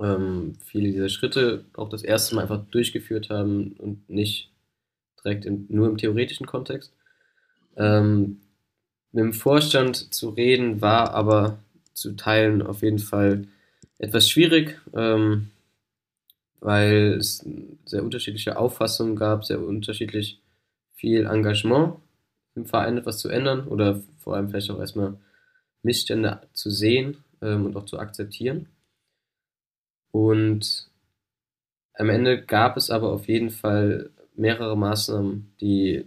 Ähm, 0.01 0.55
viele 0.65 0.93
dieser 0.93 1.09
Schritte 1.09 1.65
auch 1.75 1.89
das 1.89 2.03
erste 2.03 2.35
Mal 2.35 2.43
einfach 2.43 2.65
durchgeführt 2.71 3.29
haben 3.29 3.73
und 3.73 4.09
nicht 4.09 4.51
direkt 5.23 5.45
im, 5.45 5.67
nur 5.69 5.89
im 5.89 5.99
theoretischen 5.99 6.47
Kontext. 6.47 6.95
Ähm, 7.77 8.41
mit 9.13 9.25
dem 9.25 9.33
Vorstand 9.33 10.15
zu 10.15 10.31
reden 10.31 10.81
war 10.81 11.13
aber 11.13 11.59
zu 11.93 12.13
Teilen 12.13 12.63
auf 12.63 12.83
jeden 12.83 12.99
Fall 12.99 13.49
etwas 13.99 14.29
schwierig, 14.29 14.81
ähm, 14.95 15.51
weil 16.61 17.17
es 17.19 17.45
sehr 17.85 18.03
unterschiedliche 18.03 18.59
Auffassungen 18.59 19.17
gab, 19.17 19.45
sehr 19.45 19.61
unterschiedlich 19.61 20.41
viel 20.95 21.27
Engagement 21.27 21.97
im 22.55 22.67
Verein 22.67 22.99
etwas 22.99 23.19
zu 23.19 23.29
ändern 23.29 23.69
oder 23.69 24.03
vor 24.19 24.37
allem 24.37 24.49
vielleicht 24.49 24.71
auch 24.71 24.81
erstmal 24.81 25.19
Missstände 25.83 26.41
zu 26.53 26.71
sehen 26.71 27.25
ähm, 27.41 27.67
und 27.67 27.77
auch 27.77 27.85
zu 27.85 27.99
akzeptieren. 27.99 28.69
Und 30.11 30.91
am 31.95 32.09
Ende 32.11 32.43
gab 32.45 32.77
es 32.77 32.91
aber 32.91 33.13
auf 33.13 33.29
jeden 33.29 33.51
Fall 33.51 34.11
mehrere 34.35 34.77
Maßnahmen, 34.77 35.53
die 35.61 36.05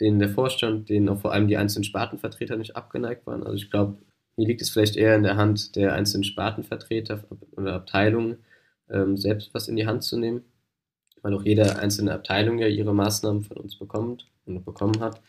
denen 0.00 0.18
der 0.18 0.28
Vorstand, 0.28 0.88
denen 0.88 1.08
auch 1.08 1.20
vor 1.20 1.32
allem 1.32 1.46
die 1.46 1.56
einzelnen 1.56 1.84
Spartenvertreter 1.84 2.56
nicht 2.56 2.76
abgeneigt 2.76 3.26
waren. 3.26 3.44
Also 3.44 3.54
ich 3.54 3.70
glaube, 3.70 3.96
hier 4.36 4.46
liegt 4.46 4.62
es 4.62 4.70
vielleicht 4.70 4.96
eher 4.96 5.14
in 5.14 5.22
der 5.22 5.36
Hand 5.36 5.76
der 5.76 5.94
einzelnen 5.94 6.24
Spartenvertreter 6.24 7.24
oder 7.56 7.74
Abteilungen, 7.74 8.38
ähm, 8.90 9.16
selbst 9.16 9.50
was 9.52 9.68
in 9.68 9.76
die 9.76 9.86
Hand 9.86 10.02
zu 10.02 10.18
nehmen, 10.18 10.42
weil 11.22 11.34
auch 11.34 11.44
jede 11.44 11.78
einzelne 11.78 12.12
Abteilung 12.12 12.58
ja 12.58 12.66
ihre 12.66 12.94
Maßnahmen 12.94 13.44
von 13.44 13.56
uns 13.56 13.76
bekommt 13.76 14.26
und 14.46 14.64
bekommen 14.64 15.00
hat. 15.00 15.20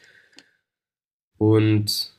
Und 1.38 2.14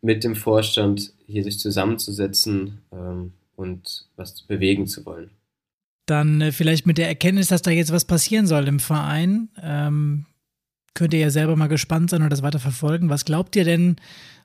mit 0.00 0.24
dem 0.24 0.36
Vorstand 0.36 1.12
hier 1.26 1.42
sich 1.42 1.58
zusammenzusetzen 1.58 2.80
ähm, 2.92 3.32
und 3.56 4.08
was 4.16 4.42
bewegen 4.42 4.86
zu 4.86 5.04
wollen. 5.04 5.30
Dann 6.06 6.40
äh, 6.40 6.52
vielleicht 6.52 6.86
mit 6.86 6.98
der 6.98 7.08
Erkenntnis, 7.08 7.48
dass 7.48 7.62
da 7.62 7.70
jetzt 7.70 7.92
was 7.92 8.04
passieren 8.04 8.46
soll 8.46 8.66
im 8.68 8.80
Verein. 8.80 9.50
Ähm, 9.60 10.26
könnt 10.94 11.14
ihr 11.14 11.20
ja 11.20 11.30
selber 11.30 11.56
mal 11.56 11.68
gespannt 11.68 12.10
sein 12.10 12.22
und 12.22 12.30
das 12.30 12.42
weiter 12.42 12.58
verfolgen. 12.58 13.10
Was 13.10 13.24
glaubt 13.24 13.56
ihr 13.56 13.64
denn 13.64 13.96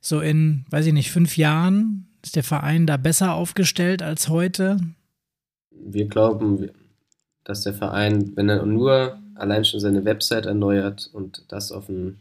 so 0.01 0.19
in, 0.19 0.65
weiß 0.69 0.85
ich 0.85 0.93
nicht, 0.93 1.11
fünf 1.11 1.37
Jahren? 1.37 2.07
Ist 2.23 2.35
der 2.35 2.43
Verein 2.43 2.85
da 2.85 2.97
besser 2.97 3.33
aufgestellt 3.33 4.01
als 4.01 4.29
heute? 4.29 4.77
Wir 5.71 6.07
glauben, 6.07 6.69
dass 7.43 7.63
der 7.63 7.73
Verein, 7.73 8.35
wenn 8.35 8.49
er 8.49 8.65
nur 8.65 9.19
allein 9.35 9.65
schon 9.65 9.79
seine 9.79 10.05
Website 10.05 10.45
erneuert 10.45 11.09
und 11.11 11.45
das 11.49 11.71
auf 11.71 11.89
ein 11.89 12.19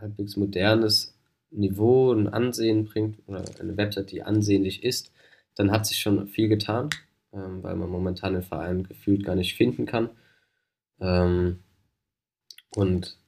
halbwegs 0.00 0.36
modernes 0.36 1.14
Niveau, 1.50 2.12
ein 2.12 2.28
Ansehen 2.28 2.84
bringt 2.86 3.18
oder 3.26 3.44
eine 3.60 3.76
Website, 3.76 4.12
die 4.12 4.22
ansehnlich 4.22 4.84
ist, 4.84 5.12
dann 5.56 5.70
hat 5.70 5.86
sich 5.86 5.98
schon 5.98 6.28
viel 6.28 6.48
getan, 6.48 6.90
ähm, 7.32 7.62
weil 7.62 7.76
man 7.76 7.90
momentan 7.90 8.34
den 8.34 8.42
Verein 8.42 8.84
gefühlt 8.84 9.24
gar 9.24 9.34
nicht 9.34 9.56
finden 9.56 9.84
kann. 9.84 10.10
Ähm, 11.00 11.58
und 12.74 13.18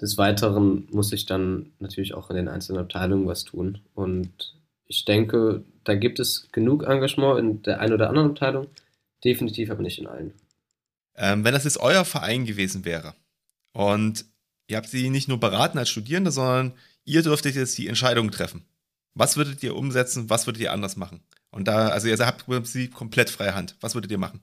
des 0.00 0.18
Weiteren 0.18 0.88
muss 0.90 1.12
ich 1.12 1.26
dann 1.26 1.72
natürlich 1.78 2.14
auch 2.14 2.30
in 2.30 2.36
den 2.36 2.48
einzelnen 2.48 2.80
Abteilungen 2.80 3.26
was 3.26 3.44
tun. 3.44 3.80
Und 3.94 4.54
ich 4.86 5.04
denke, 5.04 5.64
da 5.84 5.94
gibt 5.94 6.20
es 6.20 6.48
genug 6.52 6.84
Engagement 6.84 7.38
in 7.38 7.62
der 7.62 7.80
einen 7.80 7.94
oder 7.94 8.08
anderen 8.08 8.30
Abteilung, 8.30 8.68
definitiv 9.24 9.70
aber 9.70 9.82
nicht 9.82 9.98
in 9.98 10.06
allen. 10.06 10.34
Ähm, 11.16 11.44
wenn 11.44 11.54
das 11.54 11.64
jetzt 11.64 11.80
euer 11.80 12.04
Verein 12.04 12.44
gewesen 12.44 12.84
wäre 12.84 13.14
und 13.72 14.26
ihr 14.68 14.76
habt 14.76 14.88
sie 14.88 15.08
nicht 15.08 15.28
nur 15.28 15.40
beraten 15.40 15.78
als 15.78 15.88
Studierende, 15.88 16.30
sondern 16.30 16.74
ihr 17.04 17.22
dürftet 17.22 17.54
jetzt 17.54 17.78
die 17.78 17.88
Entscheidung 17.88 18.30
treffen. 18.30 18.66
Was 19.14 19.38
würdet 19.38 19.62
ihr 19.62 19.74
umsetzen? 19.74 20.28
Was 20.28 20.46
würdet 20.46 20.60
ihr 20.60 20.72
anders 20.72 20.96
machen? 20.96 21.20
Und 21.50 21.68
da, 21.68 21.88
also 21.88 22.06
ihr 22.06 22.18
habt 22.18 22.44
sie 22.66 22.90
komplett 22.90 23.30
freie 23.30 23.54
Hand. 23.54 23.76
Was 23.80 23.94
würdet 23.94 24.10
ihr 24.10 24.18
machen? 24.18 24.42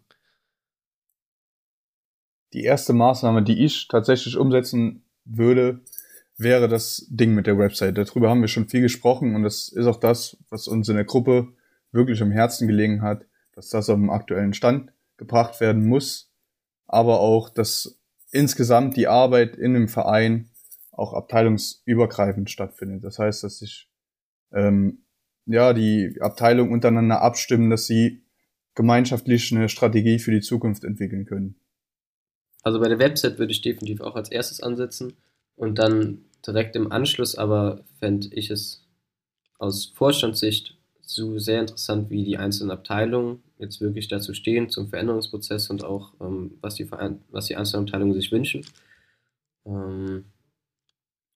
Die 2.54 2.64
erste 2.64 2.94
Maßnahme, 2.94 3.44
die 3.44 3.64
ich 3.64 3.88
tatsächlich 3.88 4.38
umsetzen 4.38 5.03
würde, 5.26 5.82
wäre 6.38 6.68
das 6.68 7.08
Ding 7.10 7.34
mit 7.34 7.48
der 7.48 7.58
Website. 7.58 7.98
Darüber 7.98 8.30
haben 8.30 8.42
wir 8.42 8.48
schon 8.48 8.68
viel 8.68 8.82
gesprochen 8.82 9.36
und 9.36 9.44
das 9.44 9.70
ist 9.70 9.86
auch 9.86 10.00
das, 10.00 10.38
was 10.50 10.68
uns 10.68 10.90
in 10.90 10.96
der 10.96 11.06
Gruppe 11.06 11.54
wirklich 11.92 12.22
am 12.22 12.32
Herzen 12.32 12.68
gelegen 12.68 13.02
hat, 13.02 13.26
dass 13.54 13.70
das 13.70 13.90
auf 13.90 13.98
dem 13.98 14.10
aktuellen 14.10 14.54
Stand 14.54 14.92
gebracht 15.18 15.62
werden 15.62 15.86
muss, 15.86 16.32
aber 16.88 17.20
auch, 17.20 17.50
dass 17.50 18.00
insgesamt 18.32 18.98
die 18.98 19.08
Arbeit 19.08 19.56
in 19.56 19.74
dem 19.74 19.88
Verein 19.88 20.50
auch 20.92 21.14
abteilungsübergreifend 21.14 22.50
stattfindet. 22.50 23.04
Das 23.04 23.20
heißt, 23.20 23.44
dass 23.44 23.60
sich 23.60 23.90
ähm, 24.52 25.04
ja 25.46 25.74
die 25.74 26.18
Abteilungen 26.20 26.72
untereinander 26.72 27.22
abstimmen, 27.22 27.70
dass 27.70 27.86
sie 27.86 28.24
gemeinschaftlich 28.76 29.52
eine 29.52 29.70
Strategie 29.70 30.20
für 30.20 30.32
die 30.32 30.42
Zukunft 30.42 30.84
entwickeln 30.84 31.26
können. 31.26 31.56
Also 32.64 32.80
bei 32.80 32.88
der 32.88 33.00
Website 33.00 33.38
würde 33.38 33.52
ich 33.52 33.62
definitiv 33.62 34.02
auch 34.02 34.16
als 34.16 34.32
erstes 34.32 34.62
ansetzen 34.62 35.14
und 35.56 35.78
dann 35.78 36.26
direkt 36.46 36.76
im 36.76 36.92
Anschluss 36.92 37.36
aber 37.36 37.84
fände 38.00 38.30
ich 38.32 38.50
es 38.50 38.86
aus 39.60 39.92
Vorstandssicht 39.96 40.76
so 41.02 41.38
sehr 41.38 41.62
interessant, 41.62 42.10
wie 42.10 42.24
die 42.24 42.38
einzelnen 42.38 42.72
Abteilungen 42.72 43.44
jetzt 43.60 43.82
wirklich 43.82 44.08
dazu 44.08 44.34
stehen 44.34 44.70
zum 44.70 44.88
Veränderungsprozess 44.88 45.70
und 45.70 45.84
auch 45.84 46.14
ähm, 46.20 46.58
was, 46.62 46.76
die 46.76 46.90
was 46.92 47.46
die 47.46 47.56
einzelnen 47.56 47.86
Abteilungen 47.86 48.14
sich 48.14 48.32
wünschen. 48.32 48.66
Ähm, 49.66 50.26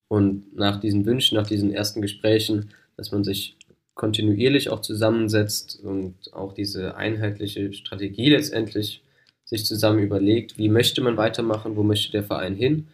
und 0.10 0.56
nach 0.56 0.80
diesen 0.80 1.06
Wünschen, 1.06 1.36
nach 1.36 1.48
diesen 1.48 1.72
ersten 1.72 2.02
Gesprächen, 2.02 2.72
dass 2.96 3.12
man 3.12 3.24
sich 3.24 3.58
kontinuierlich 3.94 4.70
auch 4.70 4.82
zusammensetzt 4.82 5.80
und 5.84 6.34
auch 6.34 6.54
diese 6.54 6.96
einheitliche 6.96 7.74
Strategie 7.74 8.30
letztendlich 8.30 9.04
sich 9.48 9.66
zusammen 9.66 10.00
überlegt, 10.00 10.58
wie 10.58 10.70
möchte 10.70 11.02
man 11.02 11.18
weitermachen, 11.18 11.78
wo 11.78 11.84
möchte 11.84 12.12
der 12.12 12.24
Verein 12.24 12.54
hin, 12.54 12.88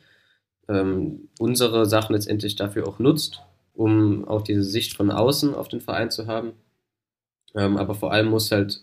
ähm, 0.70 1.30
unsere 1.40 1.86
Sachen 1.88 2.14
letztendlich 2.14 2.56
dafür 2.56 2.88
auch 2.88 3.00
nutzt, 3.00 3.42
um 3.74 4.26
auch 4.26 4.44
diese 4.44 4.64
Sicht 4.64 4.96
von 4.96 5.10
außen 5.12 5.56
auf 5.56 5.68
den 5.68 5.82
Verein 5.82 6.12
zu 6.12 6.28
haben. 6.28 6.54
Ähm, 7.56 7.78
aber 7.78 7.96
vor 7.96 8.14
allem 8.14 8.28
muss 8.28 8.52
halt, 8.52 8.82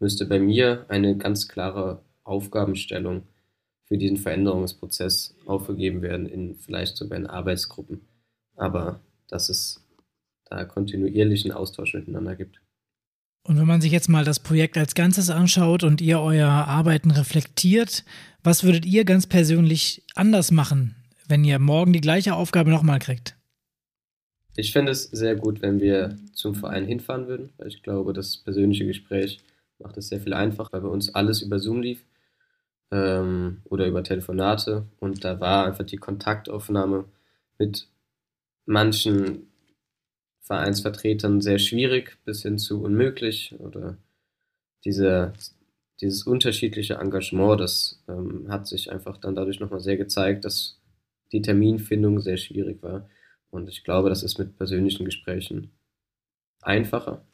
müsste 0.00 0.24
bei 0.26 0.40
mir 0.40 0.86
eine 0.88 1.16
ganz 1.16 1.48
klare 1.48 2.02
Aufgabenstellung 2.24 3.22
für 3.84 3.98
diesen 3.98 4.16
Veränderungsprozess 4.16 5.34
aufgegeben 5.44 6.00
werden 6.00 6.26
in 6.26 6.54
vielleicht 6.54 6.96
sogar 6.96 7.18
in 7.18 7.26
Arbeitsgruppen. 7.26 8.00
Aber 8.56 9.00
dass 9.28 9.50
es 9.50 9.84
da 10.46 10.64
kontinuierlichen 10.64 11.52
Austausch 11.52 11.92
miteinander 11.94 12.36
gibt. 12.36 12.60
Und 13.44 13.58
wenn 13.58 13.66
man 13.66 13.80
sich 13.80 13.90
jetzt 13.90 14.08
mal 14.08 14.24
das 14.24 14.40
Projekt 14.40 14.78
als 14.78 14.94
Ganzes 14.94 15.28
anschaut 15.28 15.82
und 15.82 16.00
ihr 16.00 16.20
euer 16.20 16.48
Arbeiten 16.48 17.10
reflektiert, 17.10 18.04
was 18.44 18.62
würdet 18.62 18.86
ihr 18.86 19.04
ganz 19.04 19.26
persönlich 19.26 20.04
anders 20.14 20.50
machen, 20.50 20.94
wenn 21.26 21.44
ihr 21.44 21.58
morgen 21.58 21.92
die 21.92 22.00
gleiche 22.00 22.34
Aufgabe 22.34 22.70
nochmal 22.70 23.00
kriegt? 23.00 23.36
Ich 24.54 24.72
fände 24.72 24.92
es 24.92 25.04
sehr 25.04 25.34
gut, 25.34 25.62
wenn 25.62 25.80
wir 25.80 26.16
zum 26.34 26.54
Verein 26.54 26.84
hinfahren 26.84 27.26
würden, 27.26 27.50
weil 27.56 27.68
ich 27.68 27.82
glaube, 27.82 28.12
das 28.12 28.36
persönliche 28.36 28.86
Gespräch 28.86 29.40
macht 29.78 29.96
es 29.96 30.08
sehr 30.08 30.20
viel 30.20 30.34
einfacher, 30.34 30.72
weil 30.72 30.82
bei 30.82 30.88
uns 30.88 31.14
alles 31.14 31.42
über 31.42 31.58
Zoom 31.58 31.80
lief 31.80 32.04
ähm, 32.90 33.62
oder 33.64 33.86
über 33.86 34.04
Telefonate 34.04 34.86
und 35.00 35.24
da 35.24 35.40
war 35.40 35.66
einfach 35.66 35.84
die 35.84 35.96
Kontaktaufnahme 35.96 37.06
mit 37.58 37.88
manchen 38.66 39.51
Vereinsvertretern 40.42 41.40
sehr 41.40 41.58
schwierig 41.58 42.18
bis 42.24 42.42
hin 42.42 42.58
zu 42.58 42.82
unmöglich 42.82 43.54
oder 43.58 43.96
diese, 44.84 45.32
dieses 46.00 46.24
unterschiedliche 46.24 46.94
Engagement, 46.94 47.60
das 47.60 48.02
ähm, 48.08 48.46
hat 48.48 48.66
sich 48.66 48.90
einfach 48.90 49.18
dann 49.18 49.36
dadurch 49.36 49.60
nochmal 49.60 49.80
sehr 49.80 49.96
gezeigt, 49.96 50.44
dass 50.44 50.80
die 51.30 51.42
Terminfindung 51.42 52.20
sehr 52.20 52.36
schwierig 52.36 52.82
war. 52.82 53.08
Und 53.50 53.68
ich 53.68 53.84
glaube, 53.84 54.08
das 54.08 54.22
ist 54.22 54.38
mit 54.38 54.56
persönlichen 54.56 55.04
Gesprächen 55.04 55.70
einfacher. 56.60 57.24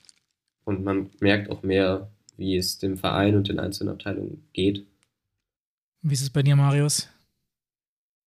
Und 0.65 0.85
man 0.85 1.11
merkt 1.21 1.51
auch 1.51 1.63
mehr, 1.63 2.11
wie 2.37 2.57
es 2.57 2.79
dem 2.79 2.97
Verein 2.99 3.37
und 3.37 3.49
den 3.49 3.59
einzelnen 3.59 3.95
Abteilungen 3.95 4.49
geht. 4.53 4.87
Wie 6.03 6.15
ist 6.15 6.23
es 6.23 6.31
bei 6.31 6.43
dir, 6.43 6.57
Marius? 6.57 7.09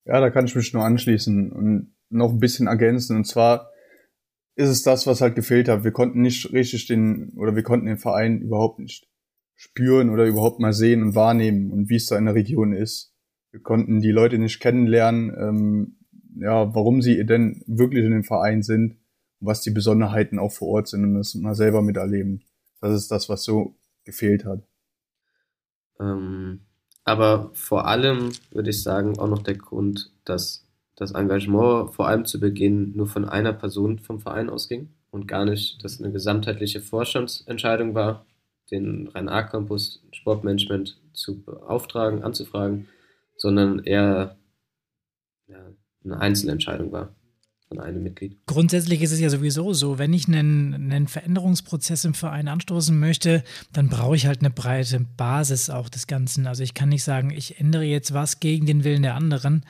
Ja, 0.05 0.21
da 0.21 0.31
kann 0.31 0.47
ich 0.47 0.55
mich 0.55 0.73
nur 0.73 0.85
anschließen 0.85 1.53
und 1.53 1.93
noch 2.09 2.31
ein 2.31 2.41
bisschen 2.41 2.69
ergänzen. 2.69 3.17
Und 3.17 3.25
zwar 3.25 3.71
ist 4.59 4.71
es 4.71 4.83
das, 4.83 5.07
was 5.07 5.21
halt 5.21 5.37
gefehlt 5.37 5.69
hat. 5.69 5.85
Wir 5.85 5.93
konnten 5.93 6.21
nicht 6.21 6.53
richtig 6.53 6.87
den, 6.87 7.31
oder 7.37 7.55
wir 7.55 7.63
konnten 7.63 7.87
den 7.87 7.97
Verein 7.97 8.41
überhaupt 8.41 8.81
nicht 8.81 9.09
spüren 9.55 10.11
oder 10.11 10.27
überhaupt 10.27 10.59
mal 10.59 10.73
sehen 10.73 11.01
und 11.03 11.15
wahrnehmen 11.15 11.71
und 11.71 11.89
wie 11.89 11.95
es 11.95 12.07
da 12.07 12.19
in 12.19 12.25
der 12.25 12.35
Region 12.35 12.73
ist. 12.73 13.15
Wir 13.53 13.61
konnten 13.61 14.01
die 14.01 14.11
Leute 14.11 14.37
nicht 14.37 14.59
kennenlernen, 14.59 15.33
ähm, 15.39 15.97
ja, 16.41 16.75
warum 16.75 17.03
sie 17.03 17.25
denn 17.25 17.63
wirklich 17.67 18.05
in 18.05 18.11
dem 18.11 18.25
Verein 18.25 18.63
sind 18.65 18.97
und 19.39 19.47
was 19.47 19.61
die 19.61 19.71
Besonderheiten 19.71 20.41
auch 20.41 20.51
vor 20.51 20.69
Ort 20.69 20.89
sind 20.89 21.05
und 21.05 21.15
das 21.15 21.37
mal 21.37 21.55
selber 21.55 21.81
miterleben. 21.81 22.43
Das 22.81 22.93
ist 22.93 23.13
das, 23.13 23.29
was 23.29 23.45
so 23.45 23.77
gefehlt 24.03 24.45
hat. 24.45 24.67
Ähm, 26.01 26.63
aber 27.05 27.53
vor 27.55 27.87
allem 27.87 28.33
würde 28.51 28.71
ich 28.71 28.83
sagen, 28.83 29.21
auch 29.21 29.29
noch 29.29 29.43
der 29.45 29.57
Grund, 29.57 30.13
dass 30.25 30.68
das 30.99 31.13
Engagement 31.13 31.95
vor 31.95 32.09
allem 32.09 32.25
zu 32.25 32.41
Beginn 32.41 32.97
nur 32.97 33.07
von 33.07 33.25
einer 33.25 33.53
Person 33.53 34.01
vom 34.01 34.19
Verein 34.19 34.51
ausging 34.51 34.89
und 35.11 35.29
gar 35.29 35.45
nicht, 35.45 35.83
dass 35.85 36.01
eine 36.01 36.13
gesamtheitliche 36.13 36.81
Vorstandsentscheidung 36.81 37.95
war, 37.95 38.27
den 38.71 39.09
Rhein-A-Campus 39.09 40.03
Sportmanagement 40.13 41.01
zu 41.13 41.41
beauftragen, 41.41 42.23
anzufragen, 42.23 42.89
sondern 43.37 43.79
eher 43.79 44.37
ja, 45.47 45.71
eine 46.05 46.21
Einzelentscheidung 46.21 46.91
war 46.91 47.15
von 47.69 47.79
einem 47.79 48.03
Mitglied. 48.03 48.37
Grundsätzlich 48.47 49.01
ist 49.01 49.13
es 49.13 49.21
ja 49.21 49.31
sowieso 49.31 49.73
so, 49.75 49.99
wenn 49.99 50.13
ich 50.13 50.27
einen, 50.27 50.75
einen 50.75 51.07
Veränderungsprozess 51.07 52.05
im 52.05 52.15
Verein 52.15 52.49
anstoßen 52.49 52.99
möchte, 52.99 53.45
dann 53.73 53.89
brauche 53.89 54.17
ich 54.17 54.27
halt 54.27 54.41
eine 54.41 54.51
breite 54.51 55.07
Basis 55.17 55.71
auch 55.71 55.89
des 55.89 56.09
Ganzen. 56.09 56.47
Also 56.47 56.65
ich 56.65 56.75
kann 56.75 56.89
nicht 56.89 57.05
sagen, 57.05 57.31
ich 57.31 57.61
ändere 57.61 57.85
jetzt 57.85 58.13
was 58.13 58.41
gegen 58.41 58.67
den 58.67 58.85
Willen 58.85 59.03
der 59.03 59.15
anderen. 59.15 59.65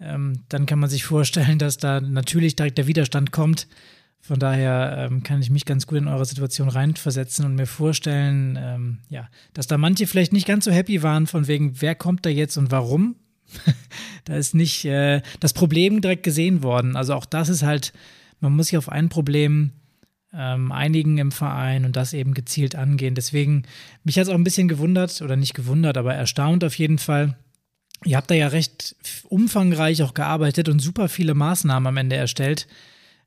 Ähm, 0.00 0.40
dann 0.48 0.66
kann 0.66 0.78
man 0.78 0.88
sich 0.88 1.04
vorstellen, 1.04 1.58
dass 1.58 1.76
da 1.76 2.00
natürlich 2.00 2.56
direkt 2.56 2.78
der 2.78 2.86
Widerstand 2.86 3.32
kommt. 3.32 3.66
Von 4.22 4.38
daher 4.38 5.08
ähm, 5.10 5.22
kann 5.22 5.40
ich 5.40 5.50
mich 5.50 5.64
ganz 5.64 5.86
gut 5.86 5.98
in 5.98 6.08
eure 6.08 6.24
Situation 6.24 6.68
reinversetzen 6.68 7.44
und 7.44 7.54
mir 7.54 7.66
vorstellen, 7.66 8.58
ähm, 8.60 8.98
ja, 9.08 9.28
dass 9.54 9.66
da 9.66 9.78
manche 9.78 10.06
vielleicht 10.06 10.32
nicht 10.32 10.46
ganz 10.46 10.66
so 10.66 10.70
happy 10.70 11.02
waren, 11.02 11.26
von 11.26 11.48
wegen, 11.48 11.80
wer 11.80 11.94
kommt 11.94 12.26
da 12.26 12.30
jetzt 12.30 12.56
und 12.56 12.70
warum. 12.70 13.16
da 14.26 14.36
ist 14.36 14.54
nicht 14.54 14.84
äh, 14.84 15.22
das 15.40 15.52
Problem 15.52 16.00
direkt 16.00 16.22
gesehen 16.22 16.62
worden. 16.62 16.96
Also 16.96 17.14
auch 17.14 17.24
das 17.24 17.48
ist 17.48 17.62
halt, 17.62 17.92
man 18.40 18.54
muss 18.54 18.68
sich 18.68 18.76
auf 18.76 18.90
ein 18.90 19.08
Problem 19.08 19.72
ähm, 20.32 20.70
einigen 20.70 21.18
im 21.18 21.32
Verein 21.32 21.84
und 21.84 21.96
das 21.96 22.12
eben 22.12 22.34
gezielt 22.34 22.74
angehen. 22.76 23.14
Deswegen, 23.14 23.64
mich 24.04 24.16
hat 24.16 24.24
es 24.24 24.28
auch 24.28 24.34
ein 24.34 24.44
bisschen 24.44 24.68
gewundert, 24.68 25.20
oder 25.22 25.36
nicht 25.36 25.54
gewundert, 25.54 25.96
aber 25.96 26.14
erstaunt 26.14 26.62
auf 26.62 26.76
jeden 26.76 26.98
Fall. 26.98 27.36
Ihr 28.04 28.16
habt 28.16 28.30
da 28.30 28.34
ja 28.34 28.48
recht 28.48 28.96
umfangreich 29.24 30.02
auch 30.02 30.14
gearbeitet 30.14 30.68
und 30.68 30.80
super 30.80 31.08
viele 31.08 31.34
Maßnahmen 31.34 31.86
am 31.86 31.96
Ende 31.96 32.16
erstellt, 32.16 32.66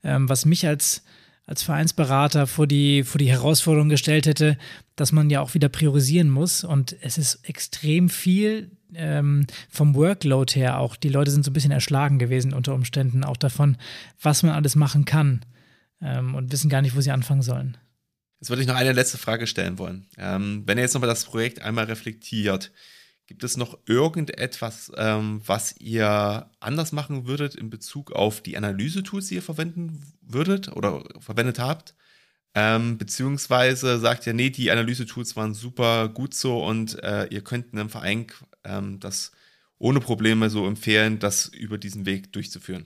ähm, 0.03 0.29
was 0.29 0.45
mich 0.45 0.67
als 0.67 1.03
als 1.45 1.63
Vereinsberater 1.63 2.47
vor 2.47 2.67
die, 2.67 3.03
vor 3.03 3.19
die 3.19 3.29
Herausforderung 3.29 3.89
gestellt 3.89 4.25
hätte, 4.25 4.57
dass 4.95 5.11
man 5.11 5.29
ja 5.29 5.41
auch 5.41 5.53
wieder 5.53 5.69
priorisieren 5.69 6.29
muss. 6.29 6.63
Und 6.63 6.95
es 7.01 7.17
ist 7.17 7.39
extrem 7.43 8.09
viel 8.09 8.71
ähm, 8.95 9.45
vom 9.69 9.95
Workload 9.95 10.53
her 10.53 10.79
auch. 10.79 10.95
Die 10.95 11.09
Leute 11.09 11.31
sind 11.31 11.43
so 11.43 11.51
ein 11.51 11.53
bisschen 11.53 11.71
erschlagen 11.71 12.17
gewesen 12.17 12.53
unter 12.53 12.73
Umständen, 12.73 13.23
auch 13.23 13.37
davon, 13.37 13.77
was 14.21 14.43
man 14.43 14.53
alles 14.53 14.75
machen 14.75 15.03
kann 15.03 15.41
ähm, 16.01 16.35
und 16.35 16.51
wissen 16.51 16.69
gar 16.69 16.81
nicht, 16.81 16.95
wo 16.95 17.01
sie 17.01 17.11
anfangen 17.11 17.41
sollen. 17.41 17.77
Jetzt 18.39 18.49
würde 18.49 18.61
ich 18.61 18.67
noch 18.67 18.75
eine 18.75 18.91
letzte 18.93 19.17
Frage 19.17 19.47
stellen 19.47 19.77
wollen. 19.77 20.05
Ähm, 20.17 20.63
wenn 20.65 20.77
ihr 20.77 20.83
jetzt 20.83 20.93
nochmal 20.93 21.09
das 21.09 21.25
Projekt 21.25 21.61
einmal 21.61 21.85
reflektiert, 21.85 22.71
Gibt 23.25 23.43
es 23.43 23.55
noch 23.55 23.79
irgendetwas, 23.87 24.91
ähm, 24.97 25.41
was 25.45 25.79
ihr 25.79 26.49
anders 26.59 26.91
machen 26.91 27.25
würdet 27.25 27.55
in 27.55 27.69
Bezug 27.69 28.11
auf 28.11 28.41
die 28.41 28.57
Analyse-Tools, 28.57 29.27
die 29.27 29.35
ihr 29.35 29.41
verwenden 29.41 30.05
würdet 30.21 30.75
oder 30.75 31.03
verwendet 31.19 31.57
habt? 31.57 31.95
Ähm, 32.53 32.97
beziehungsweise 32.97 33.97
sagt 33.97 34.27
ihr, 34.27 34.33
nee, 34.33 34.49
die 34.49 34.69
Analyse-Tools 34.69 35.35
waren 35.35 35.53
super 35.53 36.09
gut 36.09 36.33
so 36.33 36.63
und 36.63 37.01
äh, 37.01 37.25
ihr 37.27 37.41
könnt 37.41 37.73
einem 37.73 37.89
Verein 37.89 38.27
ähm, 38.63 38.99
das 38.99 39.31
ohne 39.79 39.99
Probleme 39.99 40.49
so 40.49 40.67
empfehlen, 40.67 41.19
das 41.19 41.47
über 41.47 41.77
diesen 41.77 42.05
Weg 42.05 42.31
durchzuführen? 42.31 42.85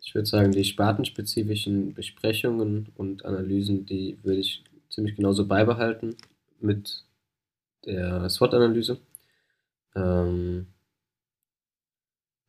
Ich 0.00 0.14
würde 0.14 0.26
sagen, 0.26 0.52
die 0.52 0.64
spartenspezifischen 0.64 1.94
Besprechungen 1.94 2.88
und 2.96 3.24
Analysen, 3.24 3.86
die 3.86 4.18
würde 4.22 4.40
ich 4.40 4.64
ziemlich 4.90 5.16
genauso 5.16 5.46
beibehalten 5.46 6.16
mit 6.60 7.04
der 7.84 8.28
SWOT-Analyse. 8.28 8.98
Ähm, 9.94 10.66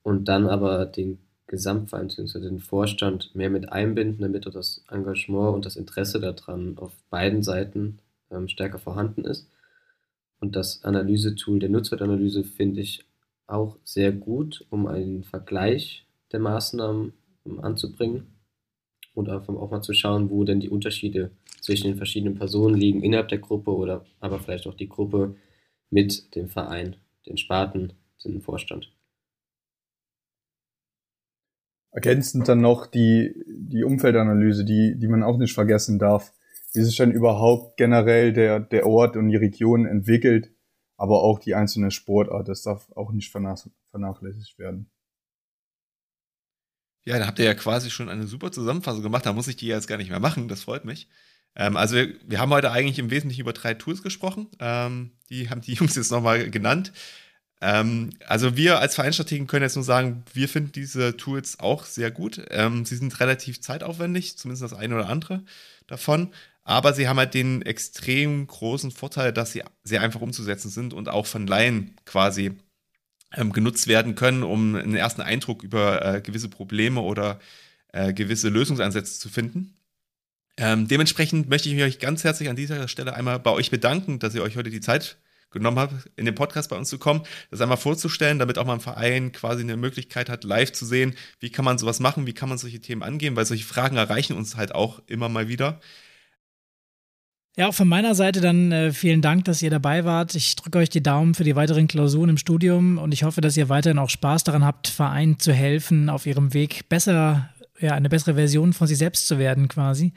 und 0.04 0.26
dann 0.26 0.48
aber 0.48 0.86
den 0.86 1.20
Gesamtverein 1.48 2.08
bzw. 2.08 2.40
den 2.40 2.60
Vorstand 2.60 3.36
mehr 3.36 3.50
mit 3.50 3.72
einbinden, 3.72 4.22
damit 4.22 4.48
auch 4.48 4.54
das 4.54 4.84
Engagement 4.90 5.56
und 5.56 5.66
das 5.66 5.76
Interesse 5.76 6.20
daran 6.20 6.78
auf 6.78 6.94
beiden 7.10 7.44
Seiten 7.44 8.00
ähm, 8.32 8.48
stärker 8.48 8.80
vorhanden 8.80 9.26
ist. 9.26 9.50
Und 10.40 10.56
das 10.56 10.84
Analysetool 10.84 11.60
der 11.60 11.70
Nutzwertanalyse 11.70 12.44
finde 12.44 12.82
ich 12.82 13.06
auch 13.48 13.78
sehr 13.84 14.12
gut, 14.12 14.66
um 14.70 14.88
einen 14.88 15.24
Vergleich 15.24 16.08
der 16.32 16.40
Maßnahmen 16.40 17.14
ähm, 17.46 17.60
anzubringen 17.60 18.39
und 19.20 19.30
einfach 19.30 19.54
auch 19.54 19.70
mal 19.70 19.82
zu 19.82 19.94
schauen, 19.94 20.30
wo 20.30 20.44
denn 20.44 20.60
die 20.60 20.70
Unterschiede 20.70 21.32
zwischen 21.62 21.88
den 21.88 21.98
verschiedenen 21.98 22.36
Personen 22.36 22.76
liegen 22.76 23.04
innerhalb 23.04 23.30
der 23.30 23.40
Gruppe 23.40 23.72
oder 23.72 24.06
aber 24.20 24.40
vielleicht 24.40 24.66
auch 24.66 24.74
die 24.74 24.90
Gruppe 24.90 25.36
mit 25.92 26.36
dem 26.36 26.48
Verein, 26.48 26.96
den 27.28 27.38
Sparten, 27.38 27.94
dem 28.24 28.42
Vorstand. 28.42 28.92
Ergänzend 31.92 32.48
dann 32.48 32.62
noch 32.62 32.86
die, 32.86 33.34
die 33.48 33.84
Umfeldanalyse, 33.84 34.64
die, 34.64 34.96
die 34.98 35.08
man 35.08 35.24
auch 35.24 35.38
nicht 35.38 35.54
vergessen 35.54 36.00
darf. 36.00 36.34
Wie 36.74 36.82
sich 36.82 36.98
dann 36.98 37.12
überhaupt 37.12 37.78
generell 37.78 38.32
der, 38.32 38.60
der 38.60 38.86
Ort 38.86 39.18
und 39.18 39.30
die 39.30 39.36
Region 39.36 39.88
entwickelt, 39.88 40.52
aber 40.98 41.24
auch 41.24 41.40
die 41.40 41.56
einzelne 41.56 41.90
Sportart, 41.90 42.48
das 42.48 42.62
darf 42.62 42.92
auch 42.92 43.12
nicht 43.12 43.32
vernachlässigt 43.32 44.60
werden. 44.60 44.92
Ja, 47.10 47.18
da 47.18 47.26
habt 47.26 47.40
ihr 47.40 47.46
ja 47.46 47.56
quasi 47.56 47.90
schon 47.90 48.08
eine 48.08 48.28
super 48.28 48.52
Zusammenfassung 48.52 49.02
gemacht. 49.02 49.26
Da 49.26 49.34
muss 49.34 49.48
ich 49.48 49.56
die 49.56 49.66
jetzt 49.66 49.88
gar 49.88 49.98
nicht 49.98 50.12
mehr 50.12 50.20
machen. 50.20 50.48
Das 50.48 50.62
freut 50.62 50.86
mich. 50.86 51.08
Ähm, 51.56 51.76
also 51.76 51.96
wir, 51.96 52.14
wir, 52.28 52.40
haben 52.40 52.52
heute 52.52 52.70
eigentlich 52.72 53.00
im 53.00 53.10
Wesentlichen 53.10 53.42
über 53.42 53.52
drei 53.52 53.74
Tools 53.74 54.04
gesprochen. 54.04 54.48
Ähm, 54.60 55.14
die 55.32 55.50
haben 55.50 55.62
die 55.62 55.74
Jungs 55.80 55.96
jetzt 55.96 56.12
nochmal 56.12 56.52
genannt. 56.52 56.94
Ähm, 57.62 58.12
also 58.28 58.56
wir 58.56 58.78
als 58.78 58.94
Vereinsstrategen 58.94 59.48
können 59.48 59.64
jetzt 59.64 59.74
nur 59.74 59.84
sagen, 59.84 60.24
wir 60.36 60.48
finden 60.48 60.72
diese 60.72 61.18
Tools 61.18 61.60
auch 61.60 61.86
sehr 61.86 62.12
gut. 62.12 62.46
Ähm, 62.52 62.86
sie 62.86 62.98
sind 62.98 63.20
relativ 63.20 63.60
zeitaufwendig, 63.60 64.38
zumindest 64.38 64.62
das 64.62 64.74
eine 64.78 64.94
oder 64.94 65.10
andere 65.10 65.44
davon. 65.88 66.32
Aber 66.64 66.94
sie 66.94 67.08
haben 67.08 67.18
halt 67.18 67.34
den 67.34 67.64
extrem 67.64 68.46
großen 68.46 68.92
Vorteil, 68.92 69.34
dass 69.34 69.54
sie 69.54 69.64
sehr 69.84 70.02
einfach 70.02 70.22
umzusetzen 70.22 70.70
sind 70.70 70.94
und 70.94 71.10
auch 71.10 71.26
von 71.26 71.48
Laien 71.48 71.96
quasi 72.06 72.52
ähm, 73.36 73.52
genutzt 73.52 73.88
werden 73.88 74.16
können, 74.16 74.44
um 74.44 74.76
einen 74.76 74.96
ersten 74.96 75.22
Eindruck 75.22 75.64
über 75.64 76.04
äh, 76.04 76.22
gewisse 76.22 76.50
Probleme 76.50 77.02
oder 77.02 77.40
äh, 77.92 78.14
gewisse 78.14 78.50
Lösungsansätze 78.50 79.20
zu 79.20 79.30
finden. 79.30 79.76
Ähm, 80.58 80.88
dementsprechend 80.88 81.50
möchte 81.50 81.70
ich 81.70 81.76
mich 81.76 81.84
euch 81.84 82.00
ganz 82.00 82.24
herzlich 82.24 82.50
an 82.50 82.56
dieser 82.56 82.88
Stelle 82.88 83.14
einmal 83.14 83.40
bei 83.40 83.52
euch 83.52 83.72
bedanken, 83.72 84.20
dass 84.20 84.36
ihr 84.36 84.44
euch 84.44 84.58
heute 84.58 84.70
die 84.70 84.82
Zeit 84.82 85.18
genommen 85.52 85.80
habt, 85.80 85.94
in 86.16 86.26
den 86.26 86.36
Podcast 86.36 86.70
bei 86.70 86.76
uns 86.76 86.90
zu 86.90 87.00
kommen, 87.00 87.24
das 87.50 87.62
einmal 87.62 87.78
vorzustellen, 87.78 88.40
damit 88.40 88.58
auch 88.58 88.66
mal 88.66 88.74
ein 88.74 88.82
Verein 88.82 89.32
quasi 89.32 89.64
eine 89.64 89.78
Möglichkeit 89.78 90.30
hat, 90.30 90.44
live 90.44 90.72
zu 90.72 90.86
sehen, 90.86 91.16
wie 91.40 91.50
kann 91.50 91.66
man 91.66 91.78
sowas 91.78 92.00
machen, 92.00 92.28
wie 92.28 92.34
kann 92.34 92.50
man 92.50 92.58
solche 92.58 92.82
Themen 92.82 93.04
angehen, 93.04 93.36
weil 93.36 93.46
solche 93.46 93.66
Fragen 93.66 93.98
erreichen 93.98 94.36
uns 94.36 94.58
halt 94.58 94.76
auch 94.76 95.02
immer 95.08 95.30
mal 95.30 95.48
wieder. 95.48 95.80
Ja, 97.60 97.68
auch 97.68 97.74
von 97.74 97.90
meiner 97.90 98.16
Seite 98.16 98.40
dann 98.40 98.72
äh, 98.72 98.94
vielen 98.94 99.22
Dank, 99.22 99.44
dass 99.44 99.62
ihr 99.62 99.70
dabei 99.70 100.06
wart. 100.06 100.34
Ich 100.34 100.56
drücke 100.56 100.78
euch 100.78 100.90
die 100.90 101.04
Daumen 101.04 101.34
für 101.34 101.44
die 101.44 101.58
weiteren 101.58 101.90
Klausuren 101.90 102.30
im 102.30 102.38
Studium 102.38 102.98
und 102.98 103.14
ich 103.14 103.24
hoffe, 103.24 103.42
dass 103.42 103.58
ihr 103.58 103.68
weiterhin 103.68 104.00
auch 104.00 104.10
Spaß 104.10 104.46
daran 104.46 104.64
habt, 104.64 104.88
Vereinen 104.88 105.40
zu 105.40 105.52
helfen, 105.52 106.10
auf 106.10 106.26
ihrem 106.26 106.54
Weg 106.54 106.88
besser, 106.88 107.50
ja, 107.78 107.96
eine 107.96 108.08
bessere 108.08 108.36
Version 108.36 108.72
von 108.72 108.88
sich 108.88 108.98
selbst 108.98 109.28
zu 109.28 109.40
werden 109.40 109.68
quasi. 109.68 110.14